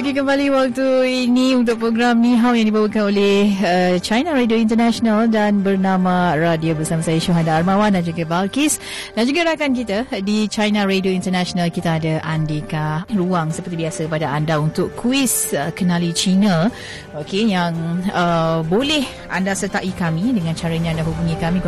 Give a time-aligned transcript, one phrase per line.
[0.00, 0.88] Okey kembali waktu
[1.28, 6.72] ini untuk program Ni Hao yang dibawakan oleh uh, China Radio International dan bernama Radio
[6.72, 8.80] bersama saya Syuhada Armawan dan juga Balkis
[9.12, 11.68] dan juga rakan kita di China Radio International.
[11.68, 16.72] Kita ada Andika ruang seperti biasa pada anda untuk kuis uh, kenali China.
[17.20, 17.76] Okey yang
[18.16, 21.60] uh, boleh anda sertai kami dengan caranya anda hubungi kami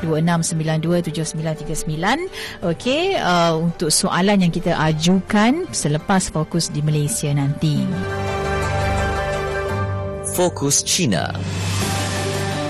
[0.00, 7.82] 0326927939 okey uh, untuk soalan yang kita ajukan selepas fokus di Malaysia nanti.
[10.34, 11.30] Fokus China.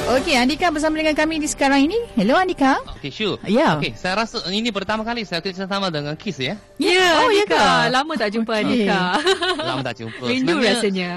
[0.04, 1.96] Okey, Andika bersama dengan kami di sekarang ini.
[2.12, 2.76] Hello Andika.
[3.00, 3.40] Okey, sure.
[3.48, 3.80] Ya.
[3.80, 6.60] Okey, saya rasa ini pertama kali saya kerja sama dengan Kiss ya.
[6.76, 7.56] Ya, oh, ya Andika.
[7.56, 7.64] ke?
[7.88, 8.52] Lama tak jumpa.
[8.52, 9.00] Andika.
[9.64, 10.24] Lama tak jumpa.
[10.30, 11.10] Rindu Sebenarnya, rasanya.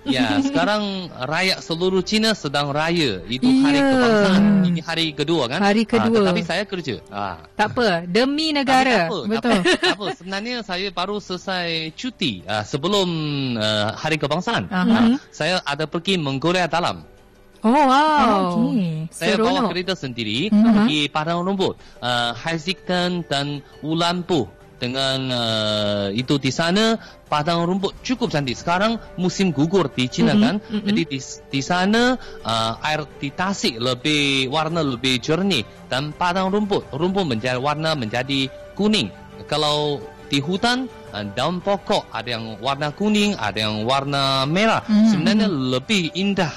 [0.00, 3.20] Ya, sekarang rakyat seluruh China sedang raya.
[3.28, 4.42] Itu hari kebangsaan.
[4.64, 5.60] Ini hari kedua kan?
[5.60, 6.08] Hari kedua.
[6.08, 6.96] Ah, tetapi saya kerja.
[7.12, 7.36] Ah.
[7.52, 8.96] Tak apa, demi Tapi negara.
[8.96, 9.50] tak apa, Betul.
[9.50, 10.06] Tak apa, tak apa.
[10.18, 13.08] Sebenarnya saya baru selesai cuti ah, sebelum
[13.56, 14.72] ah, hari kebangsaan.
[14.72, 14.88] Aha.
[14.88, 17.04] Ah, saya ada pergi Mongolia dalam.
[17.60, 18.56] Oh, wow.
[18.72, 19.12] Okey.
[19.12, 19.70] Saya bawa Seronok.
[19.76, 20.64] kereta sendiri Mhm.
[20.64, 24.48] pergi padang rumput, uh, Haziqtan dan Ulampu
[24.80, 26.96] dengan uh, itu di sana
[27.28, 28.56] padang rumput cukup cantik.
[28.56, 30.82] Sekarang musim gugur di China Mhm, kan, mhm.
[30.88, 31.18] jadi di,
[31.52, 37.60] di sana uh, air di tasik lebih warna lebih jernih dan padang rumput rumput menjadi
[37.60, 39.12] warna menjadi kuning.
[39.46, 40.00] Kalau
[40.32, 44.80] di hutan uh, daun pokok ada yang warna kuning, ada yang warna merah.
[44.88, 46.50] Mhm, Sebenarnya lebih indah,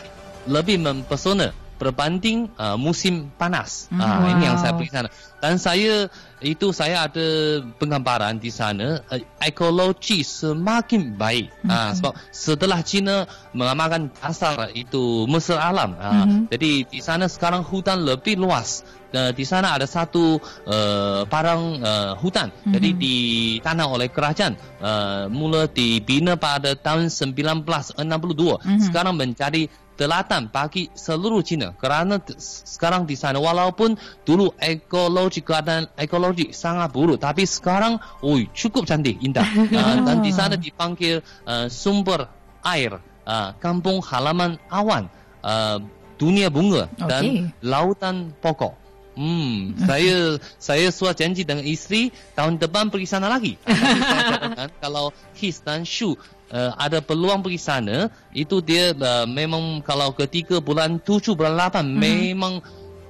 [0.47, 1.51] lebih mempesona
[1.83, 3.91] berbanding uh, musim panas.
[3.91, 3.99] Mhm.
[3.99, 4.63] Ah, ini yang Wow.
[4.63, 5.09] saya pergi sana.
[5.43, 6.07] Dan saya
[6.39, 7.27] itu saya ada
[7.75, 11.51] penggambaran di sana uh, ekologi semakin baik.
[11.67, 15.91] Ah, sebab setelah China mengamalkan dasar itu mesra alam.
[15.99, 16.47] Ah, Mhm.
[16.47, 18.87] Jadi di sana sekarang hutan lebih luas.
[19.13, 22.49] Uh, di sana ada satu uh, padang uh, hutan.
[22.65, 24.57] Jadi ditanam oleh kerajaan.
[24.81, 28.57] Uh, mula dibina pada tahun 1962.
[28.57, 28.81] Mhm.
[28.81, 32.17] Sekarang menjadi telatan bagi seluruh China kerana
[32.65, 33.95] sekarang di sana walaupun
[34.25, 39.45] dulu ekologi keadaan ekologi sangat buruk tapi sekarang oi cukup cantik indah.
[39.45, 42.25] Uh, dan di sana dipanggil uh, sumber
[42.65, 45.07] air uh, kampung halaman awan
[45.43, 45.77] uh,
[46.17, 48.79] dunia bunga dan lautan pokok.
[49.13, 50.41] Hmm, saya
[50.73, 53.61] saya sudah janji dengan isteri tahun depan pergi sana lagi.
[54.83, 56.17] Kalau His dan Shu
[56.53, 57.97] uh, ada peluang pergi sana,
[58.31, 62.61] itu dia uh, memang kalau ketika bulan 7 bulan 8 memang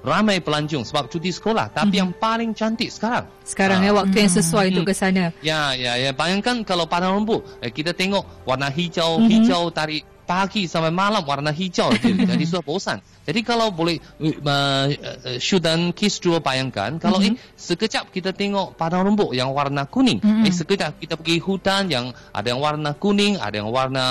[0.03, 1.71] ramai pelancong sebab cuti sekolah.
[1.71, 3.23] Tapi yang paling cantik sekarang.
[3.47, 3.87] Sekarang Ah.
[3.87, 4.39] ya waktu yang Hmm.
[4.43, 5.31] sesuai untuk ke sana.
[5.39, 6.11] Ya, ya, ya.
[6.11, 9.27] Bayangkan kalau padang rumput, eh, kita tengok warna hijau, Mhm.
[9.31, 11.91] hijau dari pagi sampai malam warna hijau.
[11.93, 12.97] jadi, jadi sudah bosan.
[13.23, 17.35] Jadi kalau boleh, uh, uh, Shu dan Kiss juga bayangkan, kalau Mhm.
[17.35, 20.19] eh, sekejap kita tengok padang rumput yang warna kuning.
[20.19, 20.43] Mhm.
[20.43, 24.05] Eh, sekejap kita pergi hutan yang ada yang warna kuning, ada yang warna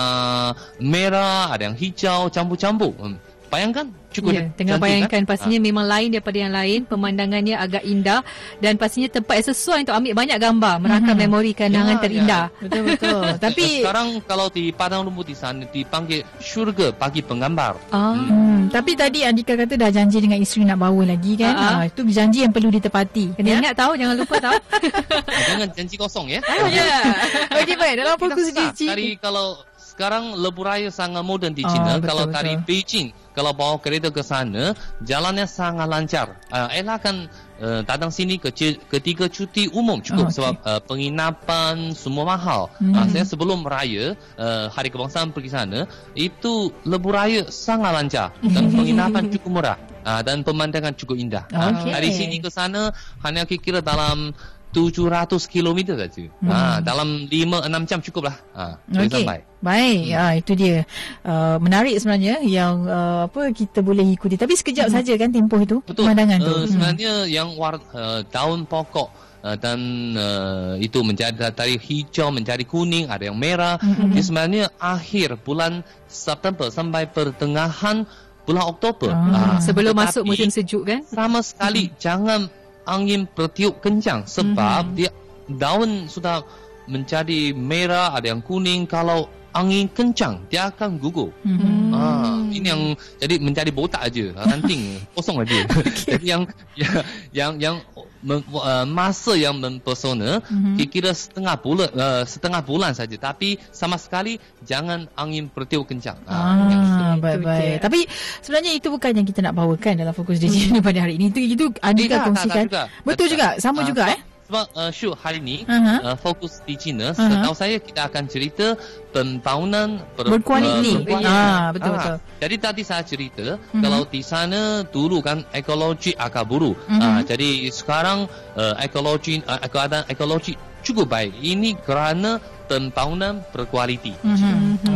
[0.80, 2.92] merah, ada yang hijau, campur-campur.
[2.96, 3.16] Hmm.
[3.52, 5.28] Bayangkan, cukup Ya, tengah cantik, bayangkan kan?
[5.28, 8.24] pastinya memang lain daripada yang lain, pemandangannya agak indah
[8.58, 11.20] dan pastinya tempat yang sesuai untuk ambil banyak gambar, merakam Mhm.
[11.20, 12.44] memori kenangan Ya, terindah.
[12.58, 13.20] Betul betul.
[13.44, 17.76] Tapi sekarang kalau di padang rumput di sana dipanggil syurga bagi penggambar.
[17.90, 18.16] Ah.
[18.16, 21.52] Hmm, tapi tadi Andika kata dah janji dengan isteri nak bawa lagi kan?
[21.52, 23.36] Ha, itu janji yang perlu ditepati.
[23.36, 24.56] Kena ingat tahu, jangan lupa tahu.
[24.56, 26.40] Ah, Jangan janji kosong ya.
[26.66, 27.04] Ya.
[27.58, 28.72] Okey baik dalam fokus susah.
[28.72, 29.60] di Dari kalau
[30.02, 31.94] sekarang lebuh raya sangat moden di Oh, China.
[32.02, 32.34] betul, kalau betul.
[32.34, 33.08] dari Beijing,
[33.38, 36.34] kalau bawa kereta ke sana, jalannya sangat lancar.
[36.50, 37.30] Uh, elakkan
[37.62, 38.50] uh, datang sini ke
[38.90, 40.42] ketika cuti umum Oh, cukup okey.
[40.42, 42.66] sebab uh, penginapan semua mahal.
[42.82, 42.98] Mhm.
[42.98, 45.86] Uh, saya sebelum raya, uh, hari kebangsaan pergi sana,
[46.18, 49.78] itu lebuh raya sangat lancar dan penginapan cukup murah.
[50.02, 51.46] Uh, dan pemandangan cukup indah.
[51.54, 51.94] Ah, Okey.
[51.94, 52.90] dari sini ke sana
[53.22, 54.34] hanya kira dalam
[54.72, 56.24] 700 km saja.
[56.40, 56.48] Hmm.
[56.48, 58.36] Ah, dalam 5-6 jam cukup lah.
[58.52, 59.16] Ah, boleh Okey.
[59.20, 59.38] sampai.
[59.62, 60.10] Baik, hmm.
[60.10, 60.78] ya, itu dia.
[61.22, 64.34] Uh, menarik sebenarnya yang uh, apa kita boleh ikuti.
[64.34, 64.96] Tapi sekejap Hmm.
[64.98, 66.08] saja kan tempoh itu Betul.
[66.08, 66.50] pemandangan tu.
[66.50, 69.12] Uh, sebenarnya yang war, uh, daun pokok
[69.44, 69.78] uh, dan
[70.18, 73.78] uh, itu menjadi dari hijau menjadi kuning, ada yang merah.
[73.78, 74.16] Mhm.
[74.16, 78.02] Jadi sebenarnya akhir bulan September sampai pertengahan
[78.42, 79.14] bulan Oktober.
[79.14, 79.54] Ah.
[79.54, 81.06] Ah, Sebelum tetapi masuk musim sejuk kan?
[81.06, 82.50] sama sekali jangan
[82.88, 85.10] angin bertiup kencang sebab dia
[85.46, 86.42] daun sudah
[86.86, 88.86] menjadi merah, ada yang kuning.
[88.90, 91.30] Kalau angin kencang dia akan gugur.
[91.44, 91.92] Mhm.
[91.92, 92.82] Ah, ini yang
[93.20, 95.68] jadi menjadi botak aja, ranting kosong aja.
[96.08, 96.42] Jadi yang
[96.74, 96.94] yang
[97.30, 97.76] yang, yang
[98.22, 100.78] mem, uh, masa yang mempesona Mhm.
[100.78, 106.16] kira-kira setengah bulan uh, setengah bulan saja tapi sama sekali jangan angin bertiup kencang.
[106.24, 106.32] Ah.
[106.32, 107.66] Ah, itu baik-baik.
[107.68, 107.82] dia.
[107.82, 108.00] Tapi
[108.38, 111.28] sebenarnya itu bukan yang kita nak bawakan dalam fokus di sini pada hari ini.
[111.28, 112.54] Itu itu Eh, Andika tak, tak, kongsikan.
[112.54, 112.82] tak juga.
[113.02, 113.54] Betul Tak, juga, tak.
[113.58, 114.20] sama Ah, juga sebab- eh.
[114.52, 116.12] Sebab uh, shoot hari ini Aha.
[116.12, 117.24] uh, fokus di China, Aha.
[117.24, 118.76] setahu saya kita akan cerita
[119.08, 120.92] pembangunan ber, Berkualiti.
[120.92, 121.32] uh, berkualiti.
[121.32, 122.16] Ah, betul, betul.
[122.36, 123.80] Jadi tadi saya cerita Mhm.
[123.80, 126.76] kalau di sana dulu kan ekologi agak buruk.
[126.84, 127.00] Mhm.
[127.00, 130.52] Ah, jadi sekarang uh, ekologi uh, keadaan ekologi
[130.84, 131.32] cukup baik.
[131.32, 132.36] Ini kerana
[132.68, 134.12] pembangunan berkualiti.
[134.20, 134.91] Mhm.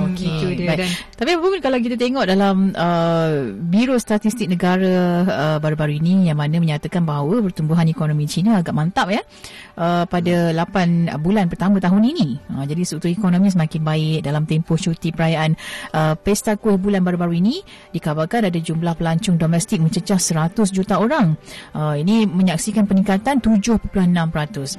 [0.67, 0.71] Dia.
[0.75, 0.81] Baik.
[0.83, 6.37] Dan Tapi apapun kalau kita tengok dalam uh, Biro Statistik Negara uh, baru-baru ini yang
[6.37, 9.23] mana menyatakan bahawa pertumbuhan ekonomi China agak mantap ya
[9.79, 12.29] uh, pada 8 bulan pertama tahun ini.
[12.51, 15.55] Uh, jadi struktur ekonomi semakin baik dalam tempoh cuti perayaan
[15.95, 17.63] uh, Pesta Kuih bulan baru-baru ini
[17.95, 21.39] dikabarkan ada jumlah pelancong domestik mencecah 100 juta orang.
[21.73, 23.81] Uh, ini menyaksikan peningkatan 7.6%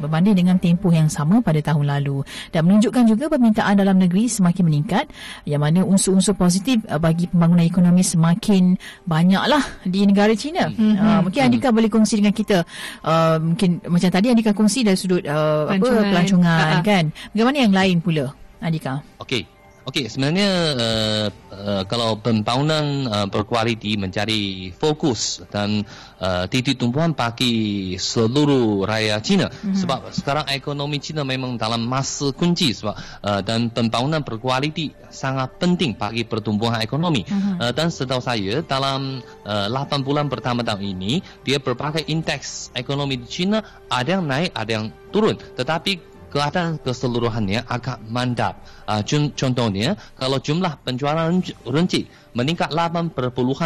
[0.04, 4.64] berbanding dengan tempoh yang sama pada tahun lalu dan menunjukkan juga permintaan dalam negeri semakin
[4.68, 5.06] meningkat
[5.46, 10.70] yang mana unsur-unsur positif uh, bagi pembangunan ekonomi semakin banyaklah di negara China.
[10.72, 10.96] Mm-hmm.
[10.98, 12.64] Uh, mungkin Andika boleh kongsi dengan kita
[13.04, 16.10] uh, mungkin macam tadi Andika kongsi dari sudut uh, apa Pelancongan.
[16.14, 16.86] pelancongan Ha-ha.
[16.86, 17.06] kan.
[17.36, 18.26] Bagaimana yang lain pula
[18.64, 19.04] Andika?
[19.20, 19.57] Okey.
[19.88, 25.88] Okey, sebenarnya uh, uh, kalau pembangunan uh, berkualiti menjadi fokus dan
[26.20, 29.80] uh, titik tumpuan bagi seluruh rakyat China mm-hmm.
[29.80, 35.96] sebab sekarang ekonomi China memang dalam masa kunci sebab uh, dan pembangunan berkualiti sangat penting
[35.96, 37.56] bagi pertumbuhan ekonomi mm-hmm.
[37.64, 43.24] uh, dan setahu saya dalam uh, 8 bulan pertama tahun ini dia berbagai indeks ekonomi
[43.24, 48.62] di China ada yang naik ada yang turun tetapi keadaan keseluruhannya agak mandap.
[48.86, 49.02] Uh,
[49.34, 51.34] contohnya, kalau jumlah penjualan
[51.66, 52.06] runcit
[52.38, 53.18] meningkat 8.2%,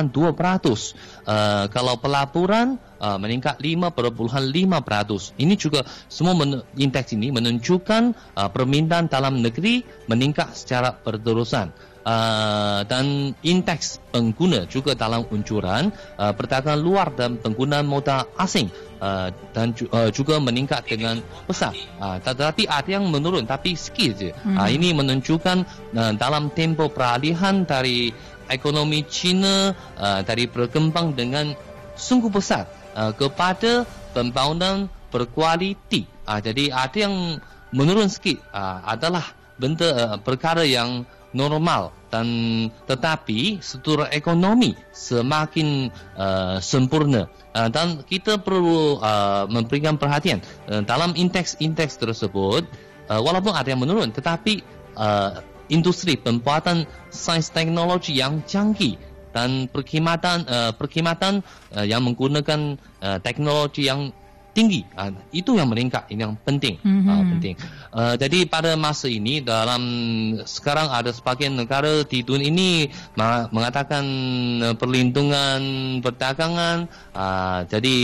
[0.08, 5.36] uh, kalau pelaburan uh, meningkat 5.5%.
[5.36, 11.91] Ini juga semua men- indeks ini menunjukkan uh, permintaan dalam negeri meningkat secara berterusan.
[12.02, 19.30] Uh, dan indeks pengguna juga dalam unjuran uh, perdagangan luar dan penggunaan modal asing uh,
[19.54, 21.78] dan ju- uh, juga meningkat dengan besar.
[22.02, 24.34] Uh, tetapi ada yang menurun tapi sikit je.
[24.34, 24.58] Hmm.
[24.58, 25.62] Uh, ini menunjukkan
[25.94, 28.10] uh, dalam tempoh peralihan dari
[28.50, 29.70] ekonomi China
[30.02, 31.54] uh, dari berkembang dengan
[31.94, 32.66] sungguh besar
[32.98, 33.86] uh, kepada
[34.18, 36.10] pembangunan berkualiti.
[36.26, 37.38] Uh, jadi ada yang
[37.70, 42.28] menurun sikit uh, adalah benda uh, perkara yang normal dan
[42.86, 45.88] tetapi struktur ekonomi semakin
[46.20, 47.32] uh, sempurna.
[47.52, 50.40] Uh, dan kita perlu uh, memberikan perhatian
[50.72, 52.64] uh, dalam indeks-indeks tersebut
[53.12, 54.64] uh, walaupun ada yang menurun tetapi
[54.96, 59.00] uh, industri pembuatan sains teknologi yang canggih
[59.32, 61.40] dan perkhidmatan uh, perkhidmatan
[61.72, 64.12] uh, yang menggunakan uh, teknologi yang
[64.52, 64.84] tinggi.
[64.96, 66.76] Uh, itu yang meningkat ini yang penting.
[66.84, 67.08] Mhm.
[67.08, 67.56] uh, penting.
[67.92, 69.82] Uh, jadi pada masa ini dalam
[70.44, 72.70] sekarang ada sebagian negara di dunia ini
[73.52, 74.04] mengatakan
[74.64, 75.62] uh, perlindungan
[76.04, 76.88] perdagangan.
[77.16, 77.98] Uh, jadi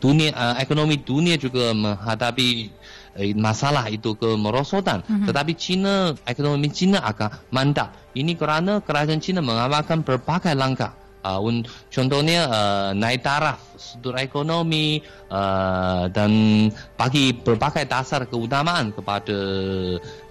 [0.00, 2.72] dunia uh, ekonomi dunia juga menghadapi
[3.20, 5.28] eh, masalah itu kemerosotan Mhm.
[5.28, 11.56] tetapi China ekonomi China agak mantap ini kerana kerajaan China mengamalkan berbagai langkah Uh, un,
[11.92, 16.32] contohnya uh, naik taraf struktur ekonomi uh, dan
[16.96, 19.38] bagi berbagai dasar keutamaan kepada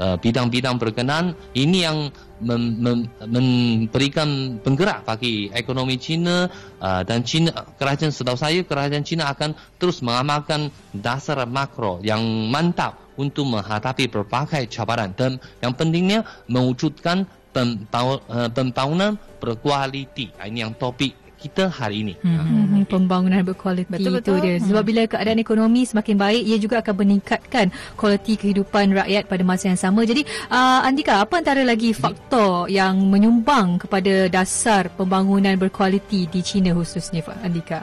[0.01, 2.09] uh, bidang-bidang berkenaan ini yang
[2.41, 6.49] mem, mem, memberikan penggerak bagi ekonomi China
[6.81, 13.09] uh, dan China kerajaan setahu saya kerajaan China akan terus mengamalkan dasar makro yang mantap
[13.19, 15.11] untuk menghadapi berbagai cabaran.
[15.11, 20.29] Dan yang pentingnya mewujudkan pembau- uh, pembangunan berkualiti.
[20.37, 22.13] Ah, Ini yang topik kita hari ini.
[22.19, 22.35] Mhm.
[22.35, 22.43] Ah.
[22.43, 24.37] Hmm, pembangunan berkualiti Betul, itu betul.
[24.43, 24.55] dia.
[24.59, 27.65] Sebab bila keadaan ekonomi semakin baik, ia juga akan meningkatkan
[27.95, 30.03] kualiti kehidupan rakyat pada masa yang sama.
[30.03, 36.75] Jadi, uh, Andika, apa antara lagi faktor yang menyumbang kepada dasar pembangunan berkualiti di China
[36.75, 37.79] khususnya, Pak Andika?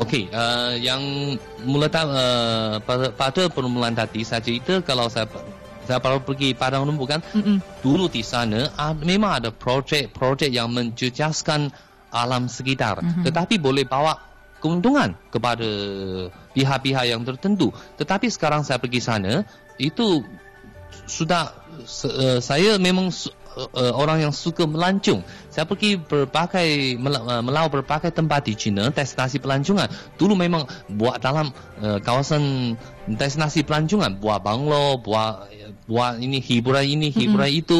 [0.00, 1.36] Okey, uh, yang
[1.68, 5.28] mula uh, pada, pada permulaan tadi saya cerita kalau saya
[5.90, 7.58] saya baru pergi Padang Rumpu kan, Mm-mm.
[7.82, 11.74] dulu di sana uh, memang ada projek-projek yang menjejaskan
[12.14, 13.26] alam sekitar, Mhm.
[13.26, 14.14] tetapi boleh bawa
[14.62, 15.66] keuntungan kepada
[16.54, 17.74] pihak-pihak yang tertentu.
[17.98, 19.42] Tetapi sekarang saya pergi sana,
[19.78, 20.22] itu
[21.06, 21.50] sudah
[21.82, 23.10] se- uh, saya memang
[23.56, 25.24] uh, orang yang suka melancong.
[25.50, 29.90] Saya pergi berbagai uh, melau berbagai tempat di China destinasi pelancongan.
[30.14, 31.50] Dulu memang buat dalam
[31.82, 32.74] uh, kawasan
[33.10, 35.50] destinasi pelancongan, buat banglo, buat
[35.90, 37.62] buat ini hiburan ini hiburan mm-hmm.
[37.62, 37.76] itu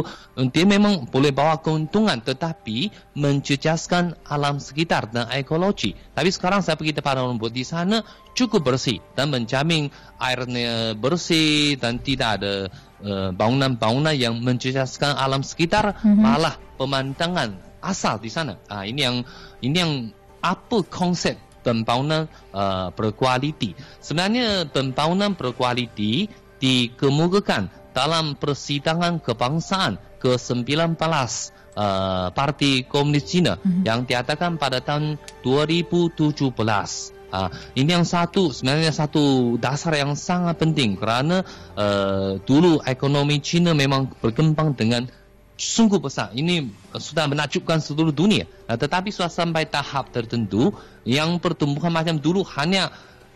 [0.50, 5.94] dia memang boleh bawa keuntungan tetapi mencecaskan alam sekitar dan ekologi.
[5.94, 8.02] Tapi sekarang saya pergi tempat orang buat di sana
[8.34, 12.70] cukup bersih dan menjamin airnya bersih dan tidak ada
[13.04, 16.20] uh, bangunan-bangunan yang mencecaskan alam sekitar mm-hmm.
[16.20, 18.60] malah pemandangan asal di sana.
[18.68, 19.16] Ah ini yang
[19.64, 19.92] ini yang
[20.40, 23.76] apa konsep pembangunan uh, berkualiti.
[24.00, 26.28] Sebenarnya pembangunan berkualiti
[26.60, 33.82] dikemukakan dalam persidangan kebangsaan ke-19 uh, Parti Komunis Cina mm-hmm.
[33.84, 37.19] yang diadakan pada tahun 2017.
[37.30, 41.46] Uh, ini yang satu sebenarnya satu dasar yang sangat penting kerana
[41.78, 45.06] uh, dulu ekonomi Cina memang berkembang dengan
[45.54, 46.34] sungguh besar.
[46.34, 46.66] Ini
[46.98, 48.50] sudah menakjubkan seluruh dunia.
[48.66, 50.74] Uh, tetapi sudah sampai tahap tertentu
[51.06, 52.90] yang pertumbuhan macam dulu hanya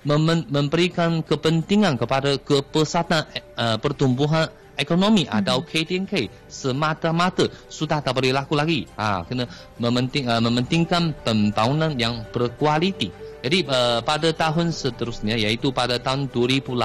[0.05, 3.25] mem- memberikan kepentingan kepada kepesatan
[3.57, 5.39] uh, pertumbuhan ekonomi mm-hmm.
[5.39, 6.13] atau KTNK
[6.51, 8.87] semata-mata sudah tak boleh laku lagi.
[8.99, 9.47] Ha, kena
[9.79, 13.11] mementing, uh, mementingkan pembangunan yang berkualiti.
[13.45, 16.81] Jadi uh, pada tahun seterusnya iaitu pada tahun 2018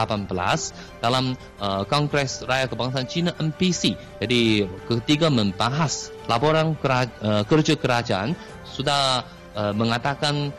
[1.00, 3.96] dalam uh, Kongres Raya Kebangsaan China NPC.
[4.20, 8.36] Jadi ketiga membahas laporan kera- uh, kerja kerajaan
[8.68, 9.24] sudah
[9.56, 10.52] uh, mengatakan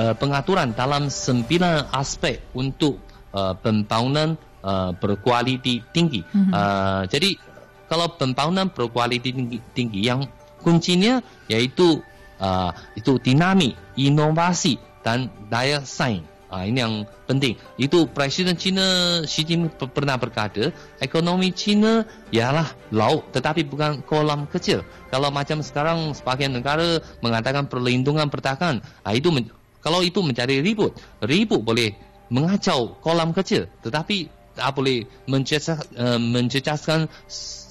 [0.00, 2.96] uh, pengaturan dalam sembilan aspek untuk
[3.36, 6.24] uh, pembangunan uh, berkualiti tinggi.
[6.24, 6.52] Mm-hmm.
[6.56, 7.36] Uh, jadi
[7.84, 10.24] kalau pembangunan berkualiti tinggi, tinggi yang
[10.64, 11.20] kuncinya
[11.52, 12.00] yaitu
[12.40, 16.24] uh, itu dinamik, inovasi dan daya saing.
[16.54, 17.58] Uh, ini yang penting.
[17.74, 20.70] Itu Presiden China Xi Jinping pernah berkata,
[21.02, 24.86] ekonomi China ialah laut tetapi bukan kolam kecil.
[25.10, 29.34] Kalau macam sekarang sebagian negara mengatakan perlindungan pertahanan, uh, itu
[29.82, 30.94] kalau itu mencari ribut,
[31.26, 31.92] ribut boleh
[32.30, 37.10] mengacau kolam kecil, tetapi tak boleh mencecas, uh, mencecaskan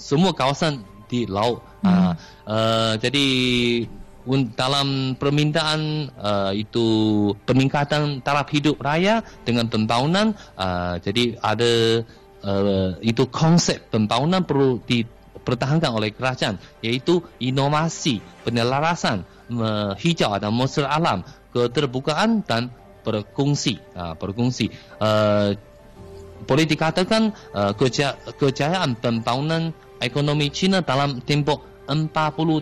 [0.04, 1.64] semua kawasan di laut.
[1.82, 1.88] Hmm.
[1.88, 2.14] Uh,
[2.52, 3.28] uh, jadi
[4.56, 6.86] dalam permintaan uh, itu
[7.44, 12.04] peningkatan taraf hidup raya dengan pembangunan uh, jadi ada
[12.48, 19.28] uh, itu konsep pembangunan perlu dipertahankan oleh kerajaan iaitu inovasi penyelarasan
[19.60, 22.72] uh, hijau dan monster alam keterbukaan dan
[23.04, 24.72] berkongsi uh, berkongsi
[25.04, 25.52] uh,
[26.44, 32.08] boleh dikatakan uh, keja- kejayaan pembangunan ekonomi China dalam tempoh 40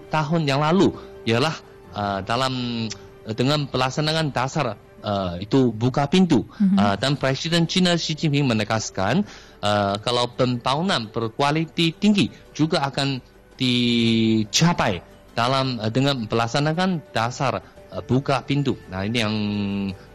[0.09, 0.93] tahun yang lalu
[1.27, 1.55] ialah
[1.93, 2.85] uh, dalam
[3.27, 6.77] uh, dengan pelaksanaan dasar uh, itu buka pintu mm-hmm.
[6.77, 9.25] uh, dan Presiden China Xi Jinping menegaskan
[9.61, 13.21] uh, kalau pembangunan berkualiti tinggi juga akan
[13.57, 15.01] dicapai
[15.37, 17.61] dalam uh, dengan pelaksanaan dasar
[17.91, 18.79] Uh, buka pintu.
[18.87, 19.35] Nah ini yang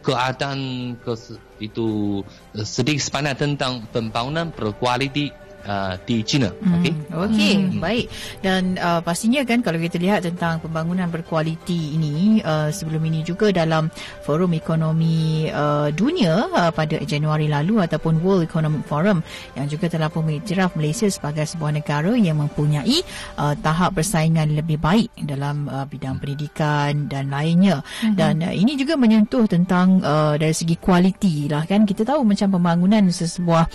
[0.01, 0.57] keadaan
[0.97, 1.13] ke,
[1.61, 1.85] itu
[2.25, 5.29] uh, sedikit sepanjang tentang pembangunan berkualiti
[5.67, 6.49] uh, di China.
[6.49, 6.91] Okey.
[6.95, 7.21] Hmm.
[7.27, 7.79] Okey, hmm.
[7.83, 8.05] baik.
[8.41, 13.51] Dan uh, pastinya kan kalau kita lihat tentang pembangunan berkualiti ini uh, sebelum ini juga
[13.51, 13.91] dalam
[14.23, 19.21] Forum Ekonomi uh, Dunia uh, pada Januari lalu ataupun World Economic Forum
[19.53, 23.03] yang juga telah pun mengiktiraf Malaysia sebagai sebuah negara yang mempunyai
[23.37, 27.83] uh, tahap persaingan lebih baik dalam uh, bidang pendidikan dan lainnya.
[28.01, 28.15] Hmm.
[28.15, 32.47] Dan uh, ini juga menyentuh tentang uh, dari segi kualiti lah kan kita tahu macam
[32.55, 33.65] pembangunan sesebuah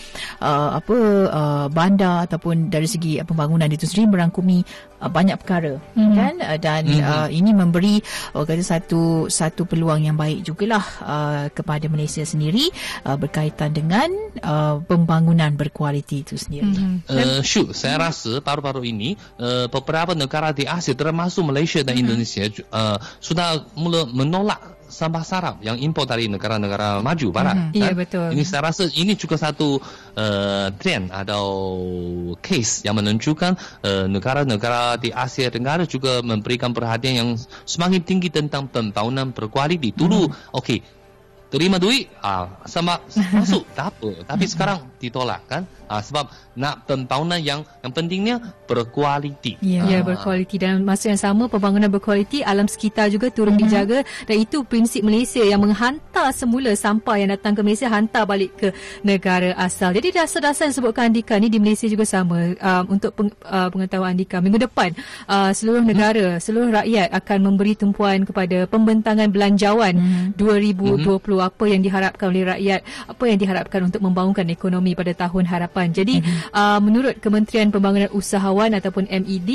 [0.40, 0.96] uh, apa
[1.28, 4.62] uh, bandar ataupun dari segi pembangunan itu sendiri merangkumi
[5.02, 6.14] uh, banyak perkara mm-hmm.
[6.14, 7.02] kan uh, dan mm-hmm.
[7.02, 7.98] uh, ini memberi
[8.38, 12.70] uh, kata satu satu peluang yang baik jugalah uh, kepada Malaysia sendiri
[13.02, 14.06] uh, berkaitan dengan
[14.46, 16.70] uh, pembangunan berkualiti itu sendiri.
[16.70, 17.10] Mm-hmm.
[17.10, 18.06] Uh, Syu, saya mm-hmm.
[18.06, 22.06] rasa paru-paru ini uh, beberapa negara di Asia termasuk Malaysia dan mm-hmm.
[22.06, 27.56] Indonesia uh, sudah mula menolak sampah sarap yang import dari negara-negara maju barat.
[27.56, 27.80] Mm-hmm.
[27.80, 28.28] Ya betul.
[28.36, 29.80] Ini saya rasa ini juga satu
[30.14, 31.46] uh, trend atau
[32.44, 37.30] case yang menunjukkan uh, negara-negara di Asia Tenggara juga memberikan perhatian yang
[37.64, 39.96] semakin tinggi tentang pembangunan berkualiti.
[39.96, 40.58] Dulu mm-hmm.
[40.60, 40.80] okey
[41.52, 43.04] terima duit ah sama
[43.36, 49.60] masuk tak apa tapi sekarang ditolak kan ah, sebab nak pembangunan yang yang pentingnya berkualiti
[49.60, 49.88] ya, ya ah.
[49.92, 53.68] ya berkualiti dan masa yang sama pembangunan berkualiti alam sekitar juga turun mm-hmm.
[53.68, 58.56] dijaga dan itu prinsip Malaysia yang menghantar semula sampah yang datang ke Malaysia hantar balik
[58.56, 58.68] ke
[59.04, 63.30] negara asal jadi dasar-dasar yang sebutkan Andika ni di Malaysia juga sama uh, untuk peng,
[63.44, 64.96] uh, pengetahuan Andika minggu depan
[65.28, 66.44] uh, seluruh negara mm-hmm.
[66.44, 70.40] seluruh rakyat akan memberi tumpuan kepada pembentangan belanjawan mm-hmm.
[70.40, 72.80] 2020 mm-hmm apa yang diharapkan oleh rakyat,
[73.10, 75.88] apa yang diharapkan untuk membangunkan ekonomi pada tahun harapan depan.
[75.90, 76.54] Jadi mm-hmm.
[76.54, 79.50] uh, menurut Kementerian Pembangunan Usahawan ataupun MED,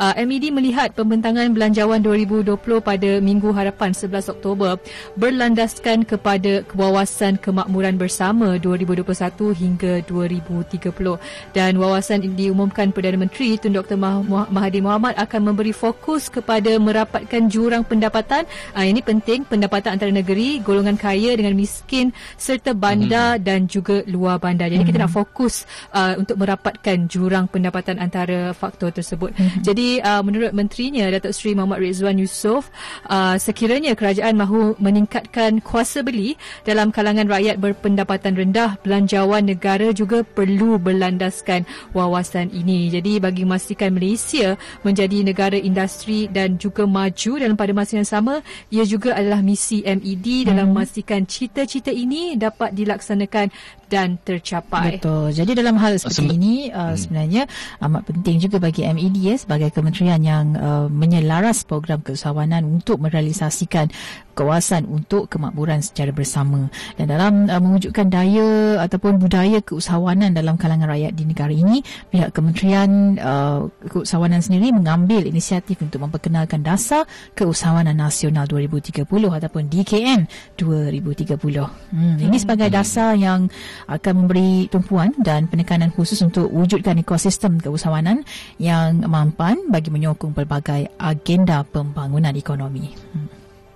[0.00, 4.80] uh, MED melihat pembentangan belanjawan 2020 pada Minggu Harapan 11 Oktober
[5.20, 9.04] berlandaskan kepada kewawasan kemakmuran bersama 2021
[9.52, 11.20] hingga 2030
[11.52, 14.00] dan wawasan diumumkan Perdana Menteri Tun Dr.
[14.00, 18.48] Mahathir Mohamad akan memberi fokus kepada merapatkan jurang pendapatan.
[18.72, 23.44] Uh, ini penting pendapatan antara negeri, golongan kaya dengan miskin serta bandar hmm.
[23.44, 24.70] dan juga luar bandar.
[24.70, 24.90] Jadi hmm.
[24.90, 29.34] kita nak fokus uh, untuk merapatkan jurang pendapatan antara faktor tersebut.
[29.36, 29.62] Hmm.
[29.62, 32.68] Jadi uh, menurut menterinya Datuk Seri Muhammad Rizwan Yusof,
[33.08, 40.22] uh, sekiranya kerajaan mahu meningkatkan kuasa beli dalam kalangan rakyat berpendapatan rendah, belanjawan negara juga
[40.22, 42.88] perlu berlandaskan wawasan ini.
[42.92, 48.40] Jadi bagi memastikan Malaysia menjadi negara industri dan juga maju dalam pada masa yang sama,
[48.70, 50.72] ia juga adalah misi MED dalam hmm.
[50.76, 53.48] memastikan cita-cita ini dapat dilaksanakan
[53.86, 54.98] dan tercapai.
[54.98, 55.30] Betul.
[55.30, 56.96] Jadi dalam hal seperti Sem- ini uh, hmm.
[56.98, 57.42] sebenarnya
[57.86, 63.88] amat penting juga bagi MED ya, sebagai kementerian yang uh, menyelaras program keusahawanan untuk merealisasikan
[64.36, 66.68] kawasan untuk kemakmuran secara bersama.
[67.00, 71.80] Dan dalam uh, mewujudkan daya ataupun budaya keusahawanan dalam kalangan rakyat di negara ini
[72.12, 80.28] pihak kementerian uh, keusahawanan sendiri mengambil inisiatif untuk memperkenalkan dasar keusahawanan nasional 2030 ataupun DKN
[80.60, 83.48] 2030 hmm, ini sebagai dasar yang
[83.88, 88.26] akan memberi tumpuan dan penekanan khusus untuk wujudkan ekosistem keusahawanan
[88.60, 92.92] yang mampan bagi menyokong pelbagai agenda pembangunan ekonomi.
[93.14, 93.25] Hmm.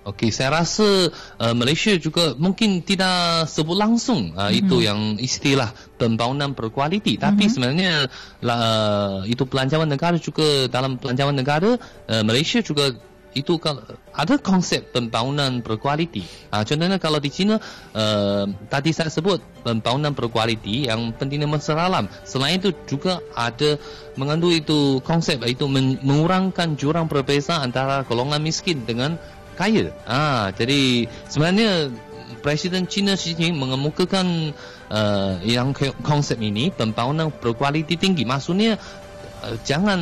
[0.01, 4.59] Okey, saya rasa uh, Malaysia juga mungkin tidak sebut langsung uh, mm-hmm.
[4.65, 5.69] itu yang istilah
[6.01, 7.21] pembangunan berkualiti.
[7.21, 7.53] Tapi mm-hmm.
[7.53, 7.93] sebenarnya
[8.41, 11.77] uh, itu pelancaran negara juga dalam pelancaran negara
[12.09, 12.97] uh, Malaysia juga
[13.31, 13.79] itu kalau
[14.11, 16.25] ada konsep pembangunan berkualiti.
[16.51, 17.61] Uh, contohnya kalau di China
[17.95, 21.87] uh, tadi saya sebut pembangunan berkualiti yang pentingnya mesra
[22.27, 23.79] Selain itu juga ada
[24.19, 25.69] mengandung itu konsep itu
[26.03, 29.15] mengurangkan jurang berbeza antara golongan miskin dengan
[29.55, 29.91] kaya.
[30.03, 31.91] Ah, jadi sebenarnya
[32.41, 34.55] Presiden China Xi Jinping mengemukakan
[34.89, 38.25] uh, yang konsep ini pembangunan berkualiti tinggi.
[38.25, 38.81] Maksudnya
[39.45, 40.01] uh, jangan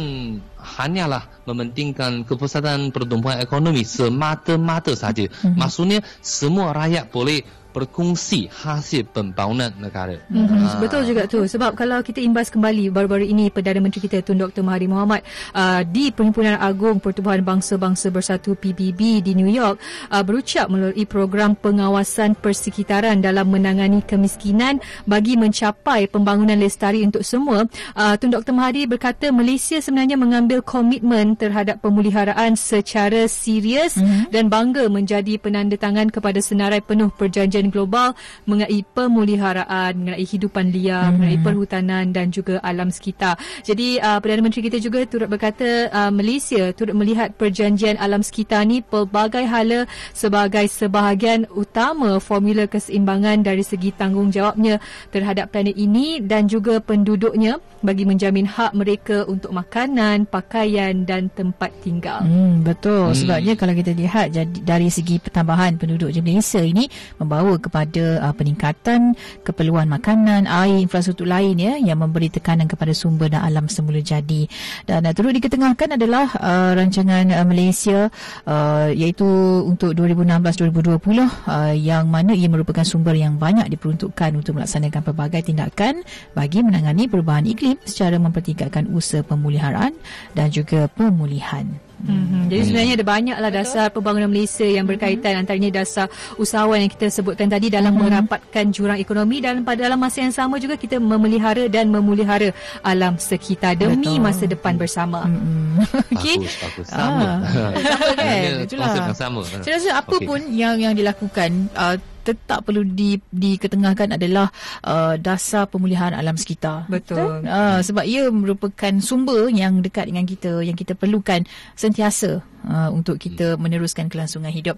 [0.55, 5.27] hanyalah mementingkan kepesatan pertumbuhan ekonomi semata-mata saja.
[5.27, 5.55] Mm-hmm.
[5.59, 10.17] Maksudnya semua rakyat boleh berkongsi hasil pembangunan negara.
[10.29, 10.59] Mm-hmm.
[10.65, 10.79] Ha.
[10.81, 11.45] Betul juga tu.
[11.45, 14.65] Sebab kalau kita imbas kembali baru-baru ini Perdana Menteri kita Tun Dr.
[14.65, 15.21] Mahathir Mohamad
[15.53, 19.77] uh, di Perhimpunan Agung Pertubuhan Bangsa-Bangsa Bersatu PBB di New York
[20.09, 27.69] uh, berucap melalui program pengawasan persekitaran dalam menangani kemiskinan bagi mencapai pembangunan lestari untuk semua.
[27.93, 28.55] Uh, Tun Dr.
[28.55, 34.33] Mahathir berkata Malaysia sebenarnya mengambil komitmen terhadap pemuliharaan secara serius mm-hmm.
[34.33, 38.15] dan bangga menjadi penandatangan kepada senarai penuh perjanjian perjanjian global
[38.47, 41.13] mengenai pemuliharaan, mengenai hidupan liar, hmm.
[41.19, 43.35] mengenai perhutanan dan juga alam sekitar.
[43.67, 48.63] Jadi uh, Perdana Menteri kita juga turut berkata uh, Malaysia turut melihat perjanjian alam sekitar
[48.63, 49.83] ni pelbagai hala
[50.15, 54.79] sebagai sebahagian utama formula keseimbangan dari segi tanggungjawabnya
[55.11, 61.71] terhadap planet ini dan juga penduduknya bagi menjamin hak mereka untuk makanan, pakaian dan tempat
[61.79, 62.23] tinggal.
[62.23, 63.11] Hmm, betul.
[63.11, 63.17] Hmm.
[63.17, 66.85] Sebabnya kalau kita lihat jadi dari segi pertambahan penduduk Malaysia ini
[67.17, 72.93] membawa membawa kepada uh, peningkatan keperluan makanan, air, infrastruktur lain ya yang memberi tekanan kepada
[72.93, 74.45] sumber dan alam semula jadi.
[74.85, 78.13] Dan uh, turut diketengahkan adalah uh, rancangan uh, Malaysia
[78.45, 79.25] uh, iaitu
[79.65, 86.05] untuk 2016-2020 uh, yang mana ia merupakan sumber yang banyak diperuntukkan untuk melaksanakan pelbagai tindakan
[86.37, 89.97] bagi menangani perubahan iklim secara mempertingkatkan usaha pemuliharaan
[90.37, 91.88] dan juga pemulihan.
[91.99, 92.43] Mm-hmm.
[92.47, 95.41] Jadi sebenarnya ada banyaklah dasar pembangunan Malaysia yang berkaitan mm-hmm.
[95.43, 96.05] antaranya dasar
[96.39, 98.07] usahawan yang kita sebutkan tadi dalam mm-hmm.
[98.07, 102.55] merapatkan jurang ekonomi dan pada dalam masa yang sama juga kita memelihara dan memulihara
[102.87, 104.23] alam sekitar demi Betul.
[104.23, 105.21] masa depan bersama.
[105.39, 106.15] Mm-hmm.
[106.19, 106.35] Okey.
[106.43, 106.87] Bagus, bagus.
[106.91, 107.23] Sama.
[107.23, 107.37] Ah.
[107.95, 108.63] sama kan?
[108.65, 108.89] Itulah.
[109.15, 109.39] sama.
[109.45, 110.27] Saya rasa apa okay.
[110.27, 111.95] pun yang yang dilakukan uh,
[112.33, 114.53] tetap perlu di diketengahkan adalah
[114.85, 116.85] uh, dasar pemulihan alam sekitar.
[116.89, 117.45] Betul.
[117.45, 123.19] Uh, sebab ia merupakan sumber yang dekat dengan kita yang kita perlukan sentiasa uh, untuk
[123.19, 124.77] kita meneruskan kelangsungan hidup.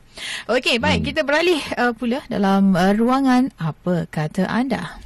[0.50, 1.08] Okey, baik hmm.
[1.14, 4.98] kita beralih uh, pula dalam uh, ruangan apa kata anda?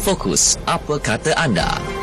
[0.00, 1.99] Fokus apa kata anda?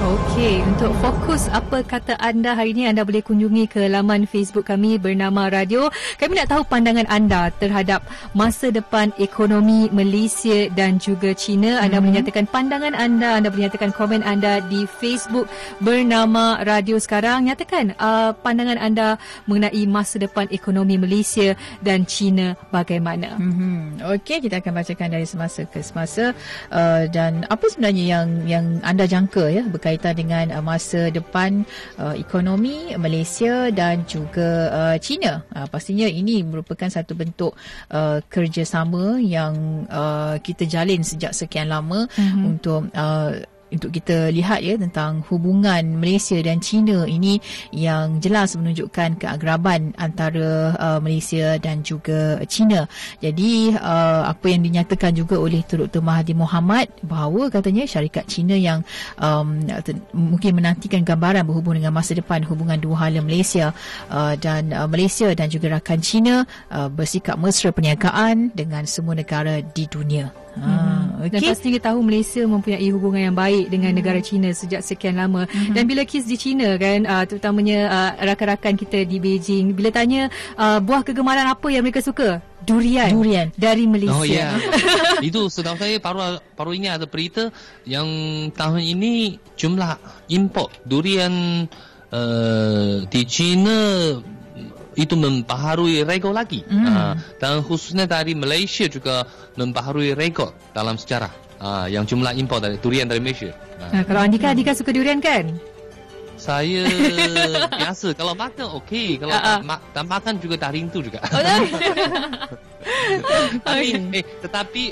[0.00, 4.96] Okey, untuk fokus apa kata anda hari ini anda boleh kunjungi ke laman Facebook kami
[4.96, 5.92] bernama Radio.
[6.16, 8.00] Kami nak tahu pandangan anda terhadap
[8.32, 11.84] masa depan ekonomi Malaysia dan juga China.
[11.84, 12.00] Anda mm-hmm.
[12.00, 15.52] boleh nyatakan pandangan anda, anda boleh nyatakan komen anda di Facebook
[15.84, 17.52] bernama Radio sekarang.
[17.52, 21.52] Nyatakan uh, pandangan anda mengenai masa depan ekonomi Malaysia
[21.84, 23.36] dan China bagaimana.
[23.36, 24.08] Mm-hmm.
[24.16, 26.32] Okey, kita akan bacakan dari semasa ke semasa
[26.72, 31.66] uh, dan apa sebenarnya yang yang anda jangka ya berkaitan berkaitan dengan uh, masa depan
[31.98, 35.42] uh, ekonomi Malaysia dan juga uh, China.
[35.50, 37.58] Uh, pastinya ini merupakan satu bentuk
[37.90, 42.42] uh, kerjasama yang uh, kita jalin sejak sekian lama mm-hmm.
[42.46, 43.34] untuk uh,
[43.70, 47.38] untuk kita lihat ya tentang hubungan Malaysia dan China ini
[47.70, 52.90] yang jelas menunjukkan keagraban antara uh, Malaysia dan juga China.
[53.22, 56.02] Jadi uh, apa yang dinyatakan juga oleh Dr.
[56.02, 58.82] Mahathir Mohamad bahawa katanya syarikat China yang
[59.16, 59.62] um,
[60.12, 63.72] mungkin menantikan gambaran berhubung dengan masa depan hubungan dua hala Malaysia
[64.10, 66.34] uh, dan uh, Malaysia dan juga rakan China
[66.74, 70.34] uh, bersikap mesra perniagaan dengan semua negara di dunia.
[70.60, 71.00] Hmm.
[71.20, 71.36] Okay.
[71.36, 73.98] Dan pasti kita tahu Malaysia mempunyai hubungan yang baik dengan hmm.
[74.00, 75.44] negara China sejak sekian lama.
[75.48, 75.72] Hmm.
[75.72, 80.28] Dan bila KIS di China kan, uh, terutamanya uh, rakan-rakan kita di Beijing, bila tanya
[80.56, 82.40] uh, buah kegemaran apa yang mereka suka?
[82.60, 83.08] Durian.
[83.12, 83.48] Durian.
[83.56, 84.16] Dari Malaysia.
[84.16, 84.56] Oh ya.
[84.56, 85.24] Yeah.
[85.32, 87.48] Itu setahu saya paru paru ini ada berita
[87.88, 88.08] yang
[88.52, 89.96] tahun ini jumlah
[90.28, 91.64] import durian
[92.12, 93.78] uh, di China
[94.98, 96.66] itu membaharui rekod lagi.
[96.66, 96.84] Mm.
[96.86, 101.30] Uh, dan khususnya dari Malaysia juga membaharui rekod dalam sejarah.
[101.60, 103.52] Uh, yang jumlah impor dari durian dari Malaysia.
[103.76, 104.00] Uh.
[104.00, 105.60] Nah, kalau Andika, Andika suka durian kan?
[106.40, 106.88] Saya
[107.84, 108.16] biasa.
[108.16, 109.20] Kalau makan, okey.
[109.20, 109.60] Kalau uh-uh.
[109.60, 111.20] tak, ma- tak makan juga tak rindu juga.
[111.20, 111.36] Oh,
[113.68, 114.24] tapi, okay.
[114.24, 114.82] eh, tetapi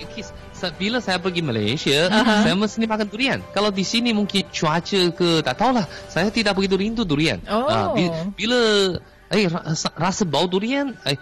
[0.77, 2.45] bila saya pergi Malaysia, uh-huh.
[2.45, 3.41] saya mesti makan durian.
[3.57, 5.89] Kalau di sini mungkin cuaca ke, tak tahulah.
[6.13, 7.41] Saya tidak begitu rindu durian.
[7.49, 7.97] Oh.
[7.97, 8.61] Uh, bila
[9.29, 9.49] eh
[9.97, 11.19] rasa bau durian eh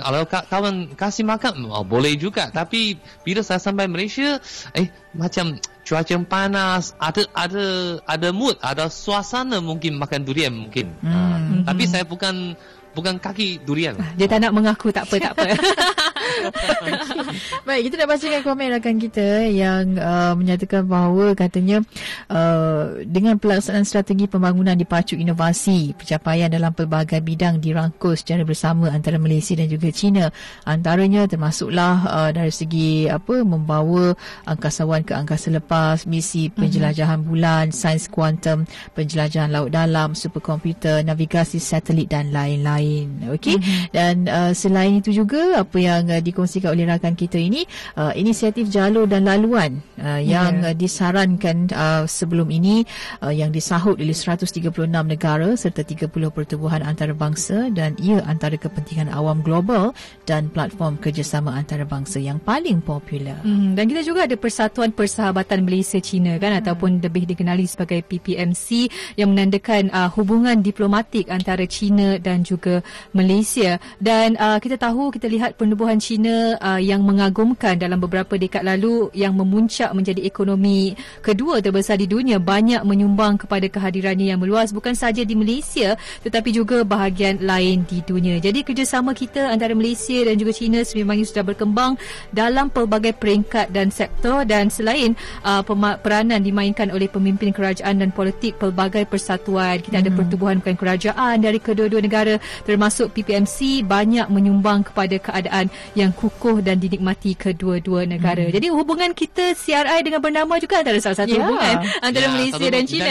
[0.00, 4.40] kalau kawan kasih makan oh, boleh juga tapi bila saya sampai Malaysia
[4.72, 7.66] eh macam cuaca panas ada ada
[8.08, 11.10] ada mood ada suasana mungkin makan durian mungkin hmm.
[11.10, 12.56] uh, tapi saya bukan
[12.94, 13.94] bukan kaki durian.
[14.18, 15.48] Dia tak nak mengaku tak apa tak apa.
[17.68, 21.84] Baik, kita nak bacakan komen rakan kita yang uh, menyatakan bahawa katanya
[22.30, 29.20] uh, dengan pelaksanaan strategi pembangunan dipacu inovasi, pencapaian dalam pelbagai bidang dirangkul secara bersama antara
[29.20, 30.32] Malaysia dan juga China.
[30.64, 34.14] Antaranya termasuklah uh, dari segi apa membawa
[34.46, 38.64] angkasawan ke angkasa lepas, misi penjelajahan bulan, sains kuantum,
[38.96, 43.80] penjelajahan laut dalam, superkomputer, navigasi satelit dan lain-lain lain okey mm-hmm.
[43.92, 47.64] dan uh, selain itu juga apa yang uh, dikongsikan oleh rakan kita ini
[47.96, 50.70] uh, inisiatif jalur dan laluan uh, yang yeah.
[50.72, 52.84] uh, disarankan uh, sebelum ini
[53.22, 59.40] uh, yang disahut oleh 136 negara serta 30 pertubuhan antarabangsa dan ia antara kepentingan awam
[59.40, 59.94] global
[60.26, 66.02] dan platform kerjasama antarabangsa yang paling popular mm, dan kita juga ada Persatuan Persahabatan Malaysia
[66.02, 66.60] China kan mm.
[66.66, 72.82] ataupun lebih dikenali sebagai PPMC yang menandakan uh, hubungan diplomatik antara China dan juga
[73.14, 78.64] Malaysia dan uh, kita tahu kita lihat penubuhan China uh, yang mengagumkan dalam beberapa dekad
[78.64, 84.72] lalu yang memuncak menjadi ekonomi kedua terbesar di dunia banyak menyumbang kepada kehadirannya yang meluas
[84.72, 88.40] bukan sahaja di Malaysia tetapi juga bahagian lain di dunia.
[88.40, 92.00] Jadi kerjasama kita antara Malaysia dan juga China sememangnya sudah berkembang
[92.32, 95.12] dalam pelbagai peringkat dan sektor dan selain
[95.44, 95.60] uh,
[96.00, 100.04] peranan dimainkan oleh pemimpin kerajaan dan politik pelbagai persatuan kita hmm.
[100.06, 106.64] ada pertubuhan bukan kerajaan dari kedua-dua negara termasuk PPMC banyak menyumbang kepada keadaan yang kukuh
[106.64, 108.48] dan dinikmati kedua-dua negara.
[108.48, 108.54] Hmm.
[108.56, 111.44] Jadi hubungan kita CRI dengan bernama juga antara salah satu yeah.
[111.44, 113.10] hubungan antara yeah, Malaysia satu, dan China.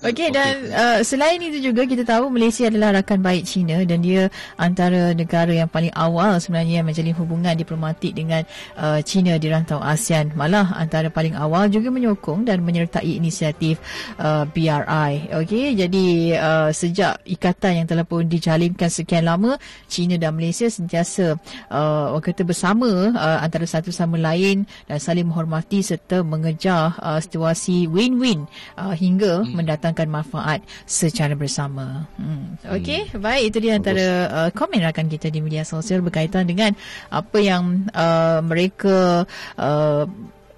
[0.10, 4.32] Okey dan uh, selain itu juga kita tahu Malaysia adalah rakan baik China dan dia
[4.56, 8.42] antara negara yang paling awal sebenarnya yang menjalin hubungan diplomatik dengan
[8.80, 10.32] uh, China di rantau ASEAN.
[10.34, 13.78] Malah antara paling awal juga menyokong dan menyertai inisiatif
[14.18, 15.30] uh, BRI.
[15.36, 16.06] Okey jadi
[16.40, 19.58] uh, sejak ikatan yang telah pun dijalinkan sekian lama
[19.90, 21.38] China dan Malaysia sentiasa
[21.70, 27.18] uh, orang kata bersama uh, antara satu sama lain dan saling menghormati serta mengejar uh,
[27.22, 28.44] situasi win-win
[28.76, 29.54] uh, hingga hmm.
[29.56, 32.06] mendatangkan manfaat secara bersama.
[32.18, 32.58] Hmm.
[32.66, 33.22] Okey, hmm.
[33.22, 36.74] baik itu dia antara uh, komen rakan kita di media sosial berkaitan dengan
[37.08, 39.24] apa yang uh, mereka
[39.56, 40.04] uh,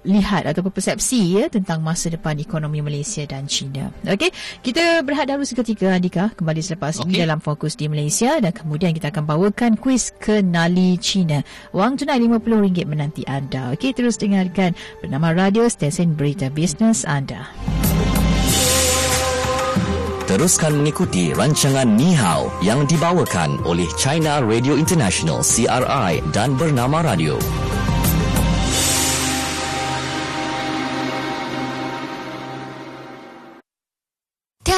[0.09, 3.93] lihat ataupun persepsi ya tentang masa depan ekonomi Malaysia dan China.
[4.03, 4.33] Okey,
[4.65, 7.05] kita berehat dahulu seketika Andika kembali selepas okay.
[7.05, 11.45] ini dalam fokus di Malaysia dan kemudian kita akan bawakan kuis kenali China.
[11.71, 13.69] Wang tunai RM50 menanti anda.
[13.77, 14.73] Okey, terus dengarkan
[15.05, 17.45] bernama Radio Stesen Berita Bisnes anda.
[20.29, 27.41] Teruskan mengikuti rancangan Ni Hao yang dibawakan oleh China Radio International CRI dan Bernama Radio.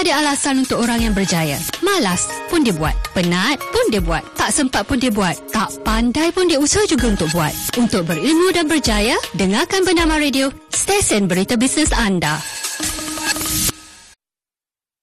[0.02, 1.62] Tiada alasan untuk orang yang berjaya.
[1.86, 2.98] Malas pun dia buat.
[3.14, 4.26] Penat pun dia buat.
[4.34, 5.38] Tak sempat pun dia buat.
[5.54, 7.54] Tak pandai pun dia usaha juga untuk buat.
[7.78, 12.42] Untuk berilmu dan berjaya, dengarkan Bernama Radio, stesen berita bisnes anda.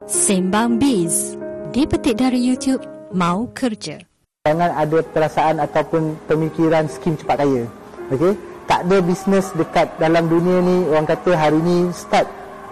[0.02, 1.38] Sembang Biz
[1.70, 2.82] Dipetik dari YouTube
[3.14, 4.02] Mau Kerja
[4.50, 7.70] Jangan ada perasaan ataupun pemikiran skim cepat kaya
[8.10, 8.34] okay?
[8.66, 12.26] Tak ada bisnes dekat dalam dunia ni Orang kata hari ni start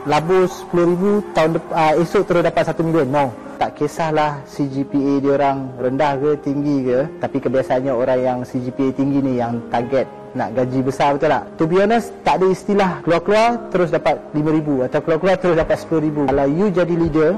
[0.06, 1.02] labur RM10,000
[1.34, 6.12] tahun depan, uh, esok terus dapat RM1 million No tak kisahlah CGPA dia orang rendah
[6.20, 10.04] ke tinggi ke tapi kebiasaannya orang yang CGPA tinggi ni yang target
[10.36, 11.44] nak gaji besar betul tak?
[11.56, 16.16] To be honest, tak ada istilah keluar-keluar terus dapat RM5,000 atau keluar-keluar terus dapat RM10,000.
[16.28, 17.30] Kalau you jadi leader,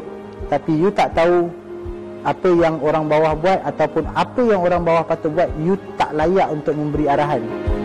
[0.51, 1.47] tapi you tak tahu
[2.27, 6.51] apa yang orang bawah buat ataupun apa yang orang bawah patut buat, you tak layak
[6.51, 7.78] untuk memberi arahan.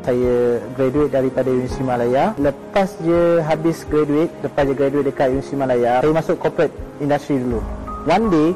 [0.00, 2.32] Saya graduate daripada Universiti Malaya.
[2.40, 7.60] Lepas je habis graduate, lepas je graduate dekat Universiti Malaya, saya masuk corporate industry dulu.
[8.08, 8.48] One day,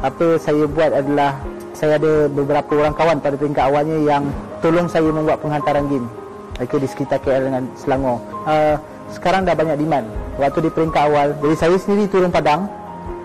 [0.00, 1.40] apa saya buat adalah
[1.76, 4.24] saya ada beberapa orang kawan pada peringkat awalnya yang
[4.60, 6.08] tolong saya membuat penghantaran game
[6.60, 8.76] okay, di sekitar KL dengan Selangor uh,
[9.12, 10.04] sekarang dah banyak demand
[10.36, 12.68] waktu di peringkat awal jadi saya sendiri turun padang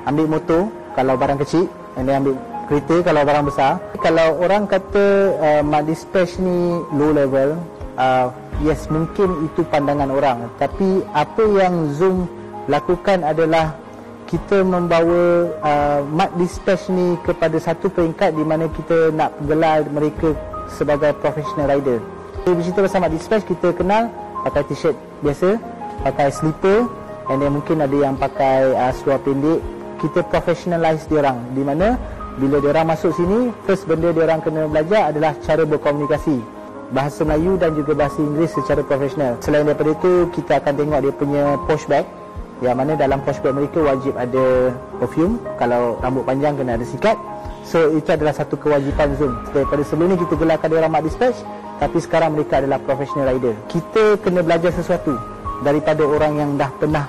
[0.07, 0.61] ambil motor
[0.95, 1.67] kalau barang kecil
[1.99, 5.05] dan ambil kereta kalau barang besar kalau orang kata
[5.37, 7.59] uh, mat dispatch ni low level
[7.97, 8.27] uh,
[8.65, 12.25] yes mungkin itu pandangan orang tapi apa yang Zoom
[12.65, 13.77] lakukan adalah
[14.25, 20.33] kita membawa uh, mat dispatch ni kepada satu peringkat di mana kita nak gelar mereka
[20.73, 22.01] sebagai professional rider.
[22.41, 24.09] Kita bercerita pasal mat dispatch, kita kenal
[24.41, 25.61] pakai t-shirt biasa,
[26.01, 26.89] pakai slipper
[27.29, 29.61] and then mungkin ada yang pakai uh, seluar pendek.
[30.01, 31.95] Kita professionalize dia orang di mana
[32.35, 36.37] bila dia orang masuk sini, first benda dia orang kena belajar adalah cara berkomunikasi.
[36.91, 39.39] Bahasa Melayu dan juga bahasa Inggeris secara profesional.
[39.41, 42.05] Selain daripada itu, kita akan tengok dia punya push bag
[42.63, 45.39] yang mana dalam prospek mereka wajib ada perfume.
[45.59, 47.17] Kalau rambut panjang kena ada sikat.
[47.65, 49.33] So itu adalah satu kewajipan Zoom.
[49.51, 51.39] Daripada sebelum ni kita gelarkan dia orang mat dispatch.
[51.75, 53.51] Tapi sekarang mereka adalah professional rider.
[53.67, 55.19] Kita kena belajar sesuatu
[55.67, 57.03] daripada orang yang dah pernah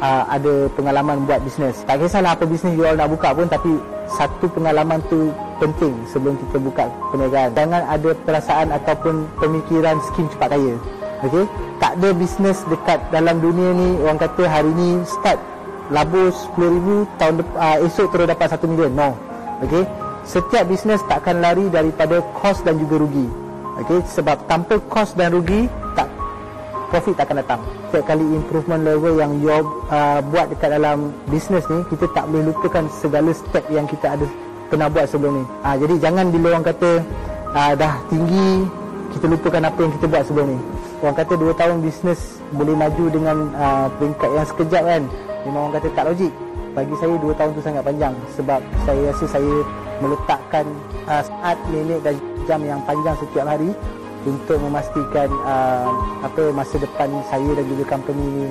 [0.00, 3.78] uh, ada pengalaman buat bisnes tak kisahlah apa bisnes you all nak buka pun tapi
[4.08, 10.54] satu pengalaman tu penting sebelum kita buka perniagaan jangan ada perasaan ataupun pemikiran skim cepat
[10.54, 10.76] kaya
[11.24, 11.48] Okey,
[11.80, 15.40] tak ada bisnes dekat dalam dunia ni orang kata hari ni start
[15.88, 18.92] labur 10,000 tahun uh, esok terus dapat 1 million.
[18.92, 19.16] No.
[19.64, 19.88] Okey.
[20.28, 23.24] Setiap bisnes takkan lari daripada kos dan juga rugi.
[23.80, 25.64] Okey, sebab tanpa kos dan rugi
[25.96, 26.12] tak
[26.94, 27.58] profit takkan datang.
[27.90, 29.50] Setiap kali improvement level yang you
[29.90, 34.26] uh, buat dekat dalam bisnes ni, kita tak boleh lupakan segala step yang kita ada
[34.70, 35.44] pernah buat sebelum ni.
[35.66, 37.02] Uh, jadi jangan bila orang kata
[37.50, 38.62] uh, dah tinggi
[39.14, 40.58] kita lupakan apa yang kita buat sebelum ni
[41.04, 45.02] orang kata 2 tahun bisnes boleh maju dengan uh, peringkat yang sekejap kan
[45.46, 46.32] memang orang kata tak logik
[46.74, 49.54] bagi saya 2 tahun tu sangat panjang sebab saya rasa saya
[50.02, 50.66] meletakkan
[51.06, 52.18] uh, saat, minit dan
[52.50, 53.70] jam yang panjang setiap hari
[54.24, 55.88] untuk memastikan uh,
[56.24, 58.46] apa masa depan saya dan juga company ni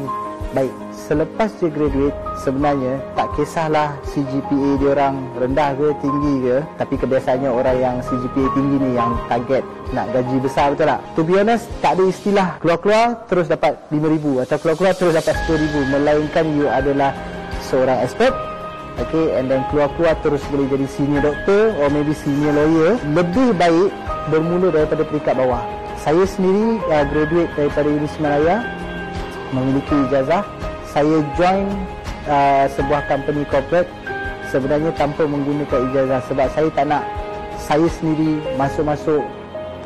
[0.54, 2.14] baik selepas dia graduate
[2.46, 8.48] sebenarnya tak kisahlah CGPA dia orang rendah ke tinggi ke tapi kebiasaannya orang yang CGPA
[8.54, 11.02] tinggi ni yang target nak gaji besar betul tak?
[11.18, 15.94] To be honest tak ada istilah keluar-keluar terus dapat 5000 atau keluar-keluar terus dapat 10000
[15.94, 17.12] melainkan you adalah
[17.66, 18.53] seorang expert
[18.94, 22.94] Okay, and then keluar-keluar terus boleh jadi senior doktor or maybe senior lawyer.
[23.10, 23.90] Lebih baik
[24.30, 25.66] bermula daripada peringkat bawah.
[25.98, 28.62] Saya sendiri uh, graduate daripada Universiti Malaya
[29.50, 30.46] memiliki ijazah.
[30.94, 31.66] Saya join
[32.30, 33.90] uh, sebuah company corporate
[34.54, 37.04] sebenarnya tanpa menggunakan ijazah sebab saya tak nak
[37.58, 39.26] saya sendiri masuk-masuk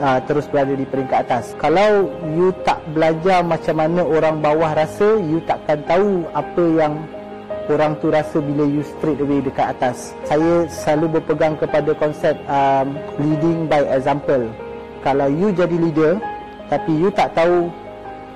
[0.04, 1.56] uh, terus berada di peringkat atas.
[1.56, 6.94] Kalau you tak belajar macam mana orang bawah rasa you takkan tahu apa yang
[7.72, 10.16] orang tu rasa bila you straight away dekat atas.
[10.28, 14.48] Saya selalu berpegang kepada konsep um, leading by example.
[15.02, 16.14] Kalau you jadi leader
[16.68, 17.72] tapi you tak tahu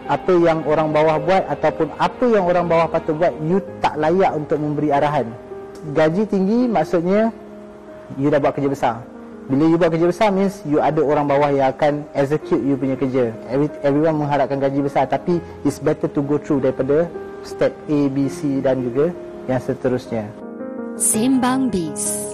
[0.08, 4.32] apa yang orang bawah buat ataupun apa yang orang bawah patut buat you tak layak
[4.34, 5.28] untuk memberi arahan.
[5.92, 7.30] Gaji tinggi maksudnya
[8.16, 9.11] you dah buat kerja besar
[9.52, 12.96] bila you buat kerja besar means you ada orang bawah yang akan execute you punya
[12.96, 13.36] kerja.
[13.52, 17.12] Every, everyone mengharapkan gaji besar tapi it's better to go through daripada
[17.44, 19.12] step A, B, C dan juga
[19.52, 20.24] yang seterusnya.
[20.96, 22.32] Sembang Bis.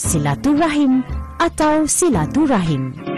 [0.00, 1.04] Silaturahim
[1.36, 3.15] atau Silaturahim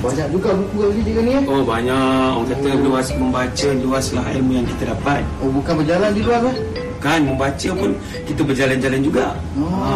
[0.00, 1.42] banyak juga buku yang dengan ni eh?
[1.44, 2.80] Oh banyak Orang kata oh.
[2.88, 6.56] luas membaca Luaslah ilmu yang kita dapat Oh bukan berjalan di luar eh?
[7.04, 7.90] Kan membaca pun
[8.24, 9.68] Kita berjalan-jalan juga oh.
[9.68, 9.92] ha,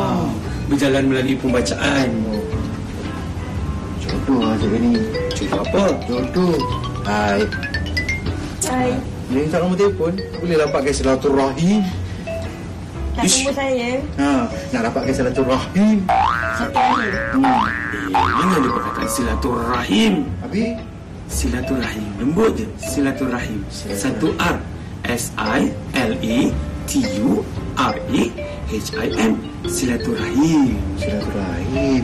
[0.68, 2.44] Berjalan melalui pembacaan oh.
[4.04, 4.92] Contoh lah cakap ni
[5.32, 5.84] Contoh apa?
[6.04, 6.54] Contoh
[7.08, 7.40] Hai
[8.68, 8.90] Hai
[9.32, 11.80] Bila minta nombor telefon Boleh dapatkan silaturahim
[13.16, 13.90] Tak nombor saya
[14.20, 14.30] ha,
[14.68, 15.96] Nak dapatkan silaturahim
[16.60, 17.08] Satu lagi
[17.40, 17.64] hmm.
[18.12, 20.30] Jangan dia perkataan silaturahim.
[20.38, 20.78] Habis?
[21.26, 22.06] Silaturahim.
[22.22, 22.62] Lembut je.
[22.78, 23.66] Silaturahim.
[23.74, 24.62] Satu R.
[25.04, 25.62] S-I-L-E-T-U-R-E-H-I-M.
[29.66, 30.78] Silaturahim.
[30.96, 32.02] Silaturahim.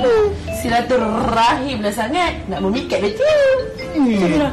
[0.00, 0.26] Hmm.
[0.58, 2.32] Silaturahim lah sangat.
[2.48, 3.68] Nak memikat betul.
[3.92, 4.48] Hmm.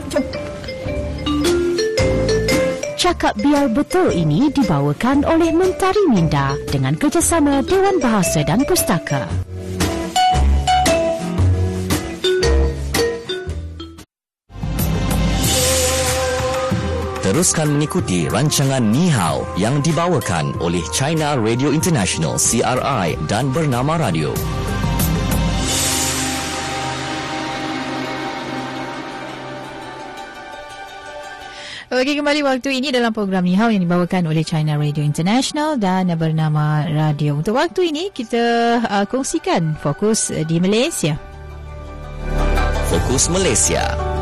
[2.99, 9.23] Cakap Biar Betul ini dibawakan oleh Mentari Minda dengan kerjasama Dewan Bahasa dan Pustaka.
[17.39, 24.35] Teruskan mengikuti rancangan Ni Hao yang dibawakan oleh China Radio International CRI dan Bernama Radio.
[31.87, 36.11] Okey kembali waktu ini dalam program Ni Hao yang dibawakan oleh China Radio International dan
[36.19, 37.39] bernama Radio.
[37.39, 41.15] Untuk waktu ini kita uh, kongsikan fokus di Malaysia.
[42.91, 44.18] Fokus Malaysia.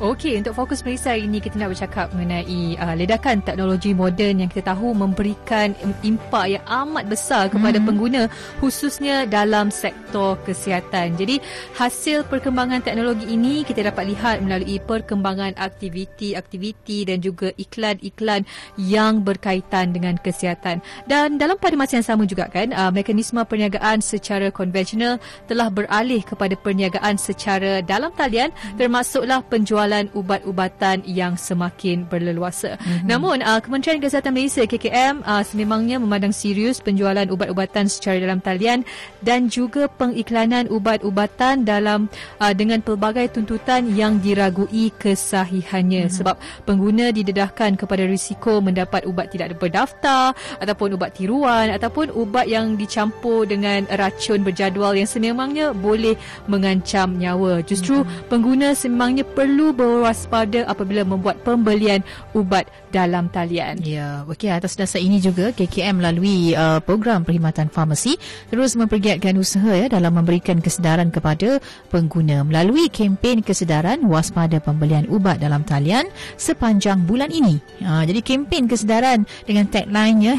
[0.00, 4.72] Okey, untuk fokus Malaysia ini kita nak bercakap mengenai uh, ledakan teknologi moden yang kita
[4.72, 7.84] tahu memberikan impak yang amat besar kepada hmm.
[7.84, 8.22] pengguna
[8.64, 11.20] khususnya dalam sektor kesihatan.
[11.20, 11.44] Jadi,
[11.76, 18.48] hasil perkembangan teknologi ini kita dapat lihat melalui perkembangan aktiviti-aktiviti dan juga iklan-iklan
[18.80, 20.80] yang berkaitan dengan kesihatan.
[21.04, 26.24] Dan dalam pada masa yang sama juga kan, uh, mekanisme perniagaan secara konvensional telah beralih
[26.24, 28.48] kepada perniagaan secara dalam talian
[28.80, 32.78] termasuklah penjualan penjualan ubat-ubatan yang semakin berleluasa.
[32.78, 33.06] Mm-hmm.
[33.10, 38.86] Namun uh, Kementerian Kesihatan Malaysia KKM uh, sememangnya memandang serius penjualan ubat-ubatan secara dalam talian
[39.18, 42.06] dan juga pengiklanan ubat-ubatan dalam
[42.38, 46.18] uh, dengan pelbagai tuntutan yang diragui kesahihannya mm-hmm.
[46.22, 52.78] sebab pengguna didedahkan kepada risiko mendapat ubat tidak berdaftar ataupun ubat tiruan ataupun ubat yang
[52.78, 56.14] dicampur dengan racun berjadual yang sememangnya boleh
[56.46, 57.58] mengancam nyawa.
[57.66, 58.30] Justru mm-hmm.
[58.30, 62.04] pengguna sememangnya perlu berwaspada apabila membuat pembelian
[62.36, 63.80] ubat dalam talian.
[63.80, 68.20] Ya, okey atas dasar ini juga KKM melalui uh, program perkhidmatan farmasi
[68.52, 75.40] terus mempergiatkan usaha ya dalam memberikan kesedaran kepada pengguna melalui kempen kesedaran waspada pembelian ubat
[75.40, 76.04] dalam talian
[76.36, 77.56] sepanjang bulan ini.
[77.80, 80.36] Uh, jadi kempen kesedaran dengan tagline-nya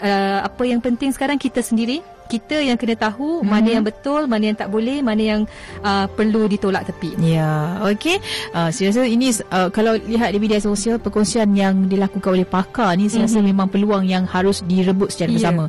[0.00, 3.50] uh, apa yang penting sekarang kita sendiri kita yang kena tahu mm-hmm.
[3.50, 5.40] mana yang betul, mana yang tak boleh, mana yang
[5.84, 7.16] uh, perlu ditolak tepi.
[7.20, 8.18] Ya, okey.
[8.56, 12.96] Uh, saya rasa ini uh, kalau lihat di media sosial perkongsian yang dilakukan oleh pakar
[12.96, 15.36] ni saya rasa memang peluang yang harus direbut secara yeah.
[15.36, 15.64] bersama.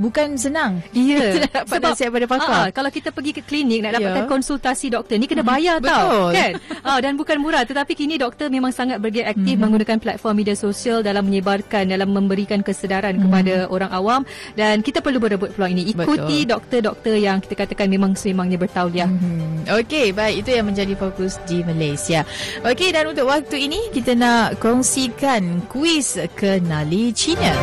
[0.00, 0.82] Bukan senang.
[0.92, 1.02] Ya.
[1.14, 1.46] Yeah.
[1.46, 2.62] dapat Sebab, nasihat pada pakar.
[2.64, 4.32] Uh, kalau kita pergi ke klinik nak dapatkan yeah.
[4.34, 5.50] konsultasi doktor ni kena mhm.
[5.52, 5.92] bayar mm-hmm.
[5.94, 6.08] tau.
[6.10, 6.32] Betul.
[6.34, 6.52] Kan?
[6.80, 9.60] Uh, dan bukan murah tetapi kini doktor memang sangat bergiat aktif mm-hmm.
[9.62, 13.30] menggunakan platform media sosial dalam menyebarkan dalam memberikan kesedaran mm-hmm.
[13.30, 14.20] kepada orang awam
[14.58, 19.06] dan kita perlu berebut peluang ini ikuti doktor-doktor yang kita katakan memang semangnya bertauliah.
[19.06, 19.70] Mm-hmm.
[19.80, 22.26] Okey, baik itu yang menjadi fokus di Malaysia.
[22.66, 27.54] Okey, dan untuk waktu ini kita nak kongsikan kuis kenali China.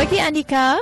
[0.00, 0.80] Okey, Andika.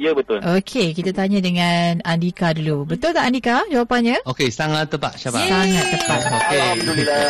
[0.00, 0.40] Ya, betul.
[0.40, 2.88] Okey, kita tanya dengan Andika dulu.
[2.88, 4.24] Betul tak Andika jawapannya?
[4.24, 5.20] Okey, sangat tepat.
[5.20, 5.44] Syabas.
[5.44, 6.20] Sangat tepat.
[6.24, 6.56] Okay.
[6.56, 7.20] Alhamdulillah.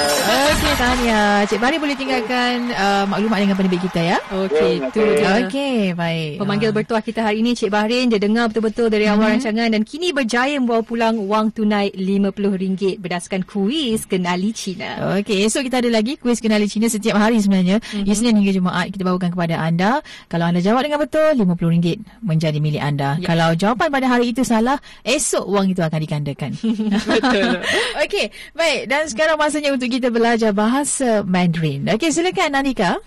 [0.54, 1.20] Okey, tanya.
[1.50, 4.18] Cik Bari boleh tinggalkan uh, maklumat dengan penerbit kita ya?
[4.30, 5.42] Okey, itu dia.
[5.42, 6.38] Okey, baik.
[6.38, 8.06] Pemanggil bertuah kita hari ini Cik Bahrin.
[8.06, 9.32] Dia dengar betul-betul dari awal mm-hmm.
[9.42, 15.18] rancangan dan kini berjaya membawa pulang wang tunai RM50 berdasarkan kuis Kenali Cina.
[15.18, 17.82] Okey, esok kita ada lagi kuis Kenali Cina setiap hari sebenarnya.
[17.82, 18.06] Mm-hmm.
[18.06, 20.06] Isnin hingga Jumaat kita bawakan kepada anda.
[20.30, 23.17] Kalau anda jawab dengan betul, RM50 menjadi milik anda.
[23.19, 23.33] Ya.
[23.33, 26.51] Kalau jawapan pada hari itu salah, esok wang itu akan digandakan.
[27.09, 27.63] Betul.
[28.05, 28.81] Okey, baik.
[28.91, 31.87] Dan sekarang masanya untuk kita belajar bahasa Mandarin.
[31.95, 32.99] Okey, silakan Anika.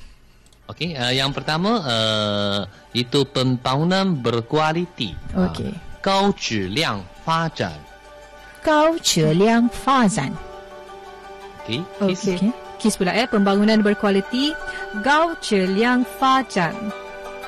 [0.69, 2.61] Okey, uh, yang pertama uh,
[2.93, 5.16] itu pembangunan berkualiti.
[5.33, 5.73] Okey.
[5.73, 7.73] Uh, 高质量发展。
[8.62, 10.33] 高质量发展。
[11.66, 11.83] Okey.
[12.01, 12.53] Okey.
[12.79, 14.55] Kis pula eh pembangunan berkualiti
[15.03, 16.73] 高质量发展。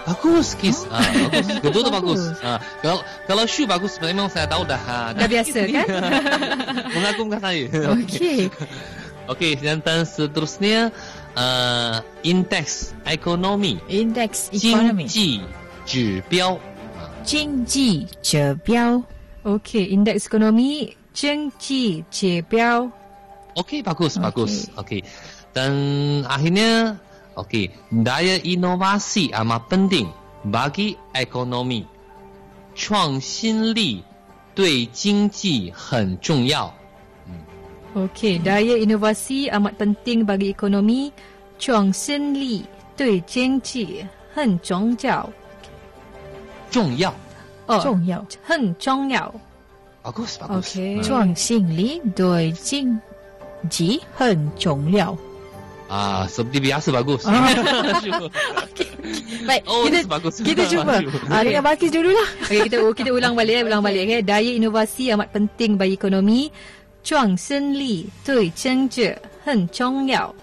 [0.09, 0.89] Bagus, Kis.
[0.89, 0.97] Oh.
[0.97, 1.47] Ah, bagus.
[1.61, 2.23] Betul tu bagus.
[2.41, 2.99] Ah, kalau
[3.29, 4.81] kalau Shu bagus, memang saya tahu dah.
[4.81, 5.87] Ha, dah, dah biasa kan?
[6.97, 7.64] Mengagumkan saya.
[7.95, 8.49] Okey.
[9.31, 10.91] Okey, dan seterusnya
[11.39, 13.79] uh, indeks ekonomi.
[13.87, 15.07] Indeks ekonomi.
[15.07, 15.43] 经济
[15.87, 16.59] 指标。
[17.23, 19.05] 经济指标。
[19.45, 22.91] Okey, indeks ekonomi 经济指标。
[23.55, 24.25] Okey, bagus, okay.
[24.25, 24.53] bagus.
[24.75, 25.01] Okey.
[25.53, 25.73] Dan
[26.27, 26.99] akhirnya
[27.36, 30.08] Okey, daya inovasi amat penting
[30.48, 31.84] bagi ekonomi.
[32.76, 34.04] 创新力
[34.54, 36.74] 对经济很重要。
[37.96, 41.12] Okey, daya inovasi amat penting bagi ekonomi.
[41.60, 42.66] 创新力
[42.96, 45.30] 对经济很重要。
[46.72, 47.14] 重要。
[47.68, 49.34] 哦，重要，很重要。
[50.04, 50.76] Bagus, bagus.
[50.76, 51.04] Okey.
[51.04, 53.00] 创新力对经
[53.70, 55.18] 济很重要。
[55.86, 57.22] Ah, seperti biasa bagus.
[57.30, 57.46] Ah.
[58.66, 58.90] okay.
[59.46, 59.64] Baik.
[59.70, 60.42] Oh, kita, bagus.
[60.42, 60.96] Kita jumpa.
[61.30, 62.30] Ah, dengan Bakis dulu lah.
[62.50, 63.64] Okay, kita oh, kita ulang balik, eh.
[63.66, 64.02] ulang balik.
[64.10, 64.22] Okay.
[64.26, 66.50] Daya inovasi amat penting bagi ekonomi.
[67.06, 69.14] Chuang Sen Li, Tui Cheng zhe,
[69.46, 70.34] Hen Chong Yao.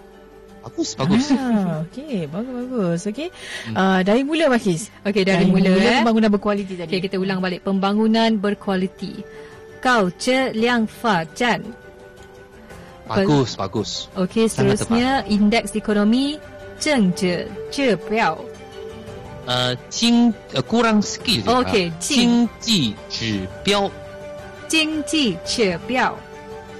[0.63, 1.35] Bagus, bagus.
[1.35, 3.01] Ah, okay, bagus, bagus.
[3.11, 3.29] Okay.
[3.67, 3.77] Uh, hmm.
[3.83, 4.95] ah, dari mula, Bakis.
[5.03, 5.75] Okay, dari, dari mula.
[5.75, 5.99] mula eh.
[6.07, 6.87] Pembangunan berkualiti tadi.
[6.87, 7.67] Okay, kita ulang balik.
[7.67, 9.27] Pembangunan berkualiti.
[9.83, 11.67] Kau Che Liang Fa Jan,
[13.08, 14.12] Bagus, bagus.
[14.20, 16.36] Okey, Sangat seterusnya indeks ekonomi
[16.78, 18.38] 政治指标。
[19.48, 21.48] Uh, 经呃 kurang sikit.
[21.48, 21.92] je, Okey, ah.
[22.00, 23.90] 经经济指标
[24.68, 26.12] 经济指标。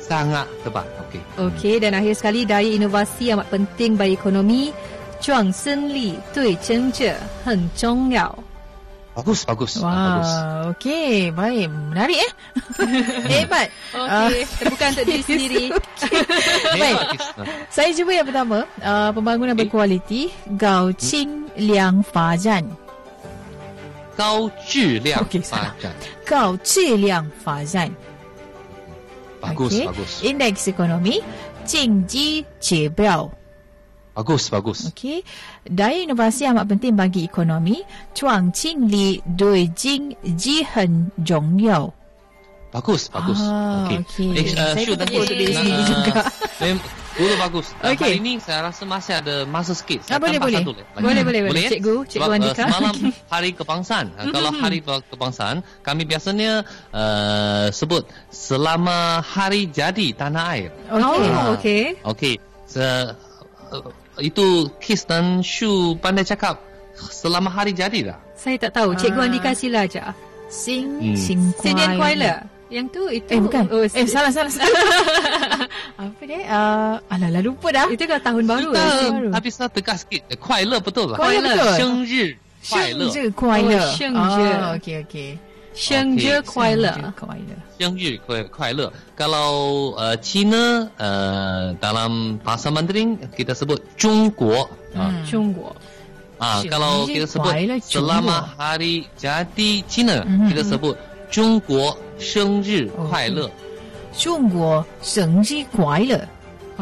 [0.04, 0.84] sangat tepat.
[1.08, 1.22] Okey.
[1.40, 4.76] Okey, dan akhir sekali daya inovasi amat penting bagi ekonomi.
[5.20, 7.12] 创新力对经济
[7.44, 8.41] 很重要。
[9.13, 9.73] Bagus, bagus.
[9.85, 10.33] Wah, ah, bagus.
[10.73, 11.17] okey.
[11.37, 11.69] Baik.
[11.69, 12.33] Menarik, eh?
[13.37, 13.69] Hebat.
[13.93, 14.01] Okay.
[14.01, 14.29] Uh, ah.
[14.57, 15.65] terbuka untuk diri sendiri.
[15.69, 16.81] Okay.
[16.81, 16.97] Baik.
[17.37, 17.47] Ah.
[17.69, 18.65] Saya cuba yang pertama.
[18.81, 20.33] Uh, pembangunan berkualiti.
[20.57, 20.97] Gao hmm?
[20.97, 22.73] Ching Liang Fa Zhan.
[24.17, 25.97] Gao Chi Liang okay, Fa Zhan.
[26.25, 27.93] Gao Chi Liang Fa Zhan.
[29.45, 29.87] Bagus, okay.
[29.93, 30.13] bagus.
[30.25, 31.21] Indeks ekonomi.
[31.69, 33.42] Qing Ji Jie Biao.
[34.13, 34.79] Bagus, bagus.
[34.93, 35.25] Okey.
[35.65, 37.81] Daya inovasi amat penting bagi ekonomi.
[38.13, 41.97] Chuang qing li dui jing ji hen zhong yao.
[42.73, 43.37] Bagus, bagus.
[43.41, 44.33] Ah, Okey.
[44.33, 46.13] Eh, uh, Saya tepuk untuk diri sendiri Ah, juga.
[46.61, 47.77] mem- Dulu bagus.
[47.77, 48.01] Uh, Okey.
[48.09, 50.01] Hari ini saya rasa masih ada masa sikit.
[50.05, 50.61] Ah, Saya boleh, tambah boleh.
[50.65, 51.05] satu lagi.
[51.05, 51.61] Boleh, boleh, boleh.
[51.61, 51.71] ya?
[51.73, 52.63] Cikgu, Cikgu Sebab, uh, Andika.
[52.65, 52.95] semalam
[53.37, 54.07] hari kebangsaan.
[54.17, 56.65] Uh, kalau hari ke- kebangsaan, kami biasanya
[56.97, 60.69] uh, sebut selama hari jadi tanah air.
[60.89, 61.53] Oh, Ah.
[61.57, 62.01] okey.
[62.05, 62.35] Okey.
[62.73, 63.13] Uh,
[64.18, 66.62] itu Kis dan Shu pandai cakap
[66.98, 68.20] selama hari jadi dah.
[68.38, 68.94] Saya tak tahu.
[68.98, 69.28] Cikgu Ah.
[69.30, 70.02] Andika sila je.
[70.48, 71.18] Sing Hmm.
[71.18, 72.16] sing Sinian kuai.
[72.16, 72.34] Kuala.
[72.68, 73.32] Yang tu itu.
[73.32, 73.64] Eh bukan.
[73.72, 74.52] Oh, eh salah salah.
[74.52, 74.68] salah.
[76.04, 76.44] Apa dia?
[76.52, 77.88] Uh, alah lah lupa dah.
[77.88, 78.70] Itu kan tahun baru.
[78.76, 79.30] Kita, baru.
[79.32, 80.22] tapi saya tegas sikit.
[80.28, 81.18] Eh, 快乐 betul lah.
[81.20, 81.72] 快乐betul.
[81.80, 82.36] 生日
[82.68, 83.08] 快乐。
[83.08, 83.80] 生日快乐。
[83.80, 85.30] 哦生日哦 okey okey.
[85.75, 88.93] 生日快乐，快乐，生日快快乐。
[89.17, 95.75] Kalau uh, China, uh, dalam bahasa Mandarin kita sebut 中国啊，中国
[96.39, 96.63] 啊。
[96.69, 97.09] Kalau hmm, ah.
[97.09, 97.15] ah, hmm.
[97.17, 97.53] kita sebut
[97.89, 100.97] Selamat hari jadi China, kita sebut
[101.31, 103.49] 中国生日快乐，
[104.13, 106.21] 中国生日快乐。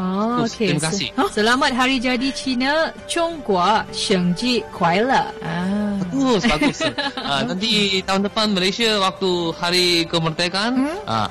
[0.00, 0.68] 哦 Bagus, okey.
[0.68, 1.08] terima kasih.
[1.12, 2.72] Se- Selamat Hari Jadi Cina,
[3.08, 5.14] 中国生日快乐。
[5.42, 5.96] Ah.
[6.12, 6.78] Bagus, bagus.
[7.16, 10.96] ah, nanti tahun depan Malaysia waktu hari kemerdekaan, Hmm?
[11.08, 11.28] ah,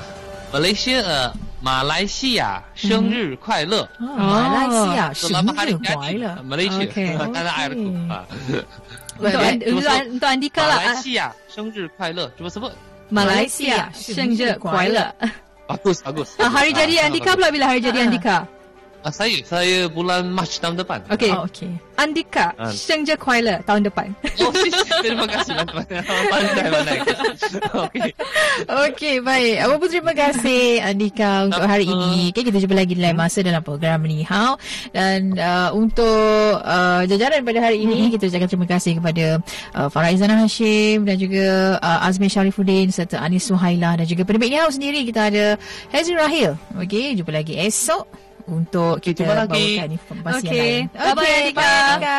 [0.54, 1.30] Malaysia uh,
[1.62, 3.86] Malaysia 生日快乐.
[4.02, 6.28] Ah, Malaysia Selama hari 生日快 jadi 乐。
[6.46, 7.10] Malaysia Okey.
[7.34, 7.90] tanah airku.
[8.10, 8.24] Ah.
[9.16, 10.78] Untuk, Baik, And- untuk, An- untuk Andika lah.
[10.78, 12.74] ah, 马来西亚生日快乐，cuba sebut.
[13.14, 15.14] Malaysia 生日快乐。
[15.66, 16.30] Bagus, bagus.
[16.38, 17.38] Ah, hari jadi Ah, Andika bagus.
[17.42, 18.46] pula bila hari jadi Andika?
[19.01, 21.01] Ah, saya saya bulan Mac tahun depan.
[21.09, 21.33] Okey.
[21.33, 21.73] Oh, okay.
[21.97, 22.73] Andika, ah.
[22.73, 24.13] Sheng Kuala tahun depan.
[24.41, 24.53] Oh,
[25.05, 26.05] terima kasih banyak.
[26.05, 26.99] Oh, pandai pandai.
[27.89, 28.11] Okey.
[28.69, 29.57] Okey, baik.
[29.65, 32.33] Apa pun terima kasih Andika untuk hari ini.
[32.33, 34.21] Okay, kita jumpa lagi lain masa dalam program ni.
[34.25, 34.61] How?
[34.93, 38.13] Dan uh, untuk uh, jajaran pada hari ini, mm-hmm.
[38.17, 39.25] kita ucapkan terima kasih kepada
[39.77, 44.53] uh, Farah Izana Hashim dan juga uh, Azmi Sharifuddin serta Anis Suhaila dan juga penerbit
[44.53, 45.45] ni sendiri kita ada
[45.89, 46.53] Hazri Rahil.
[46.81, 49.67] Okey, jumpa lagi esok untuk kita jumpa lagi.
[49.79, 50.51] bawakan informasi Okey.
[50.51, 50.85] yang lain.
[50.91, 51.57] Bye-bye, Okey, Andika.
[51.57, 52.19] bye, Andika.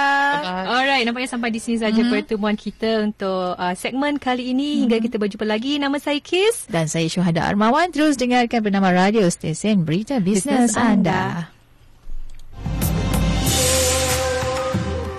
[0.71, 2.09] Alright, nampaknya sampai di sini saja Mhm.
[2.09, 4.81] pertemuan kita untuk uh, segmen kali ini.
[4.81, 5.75] Hingga kita berjumpa lagi.
[5.75, 6.65] Nama saya Kis.
[6.65, 7.91] Dan saya Syuhada Armawan.
[7.91, 11.51] Terus dengarkan bernama Radio Stesen Berita Bisnes Bisnes Anda.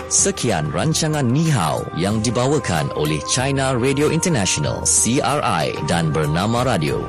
[0.08, 7.00] Sekian rancangan Ni Hao yang dibawakan oleh China Radio International CRI dan Bernama Radio.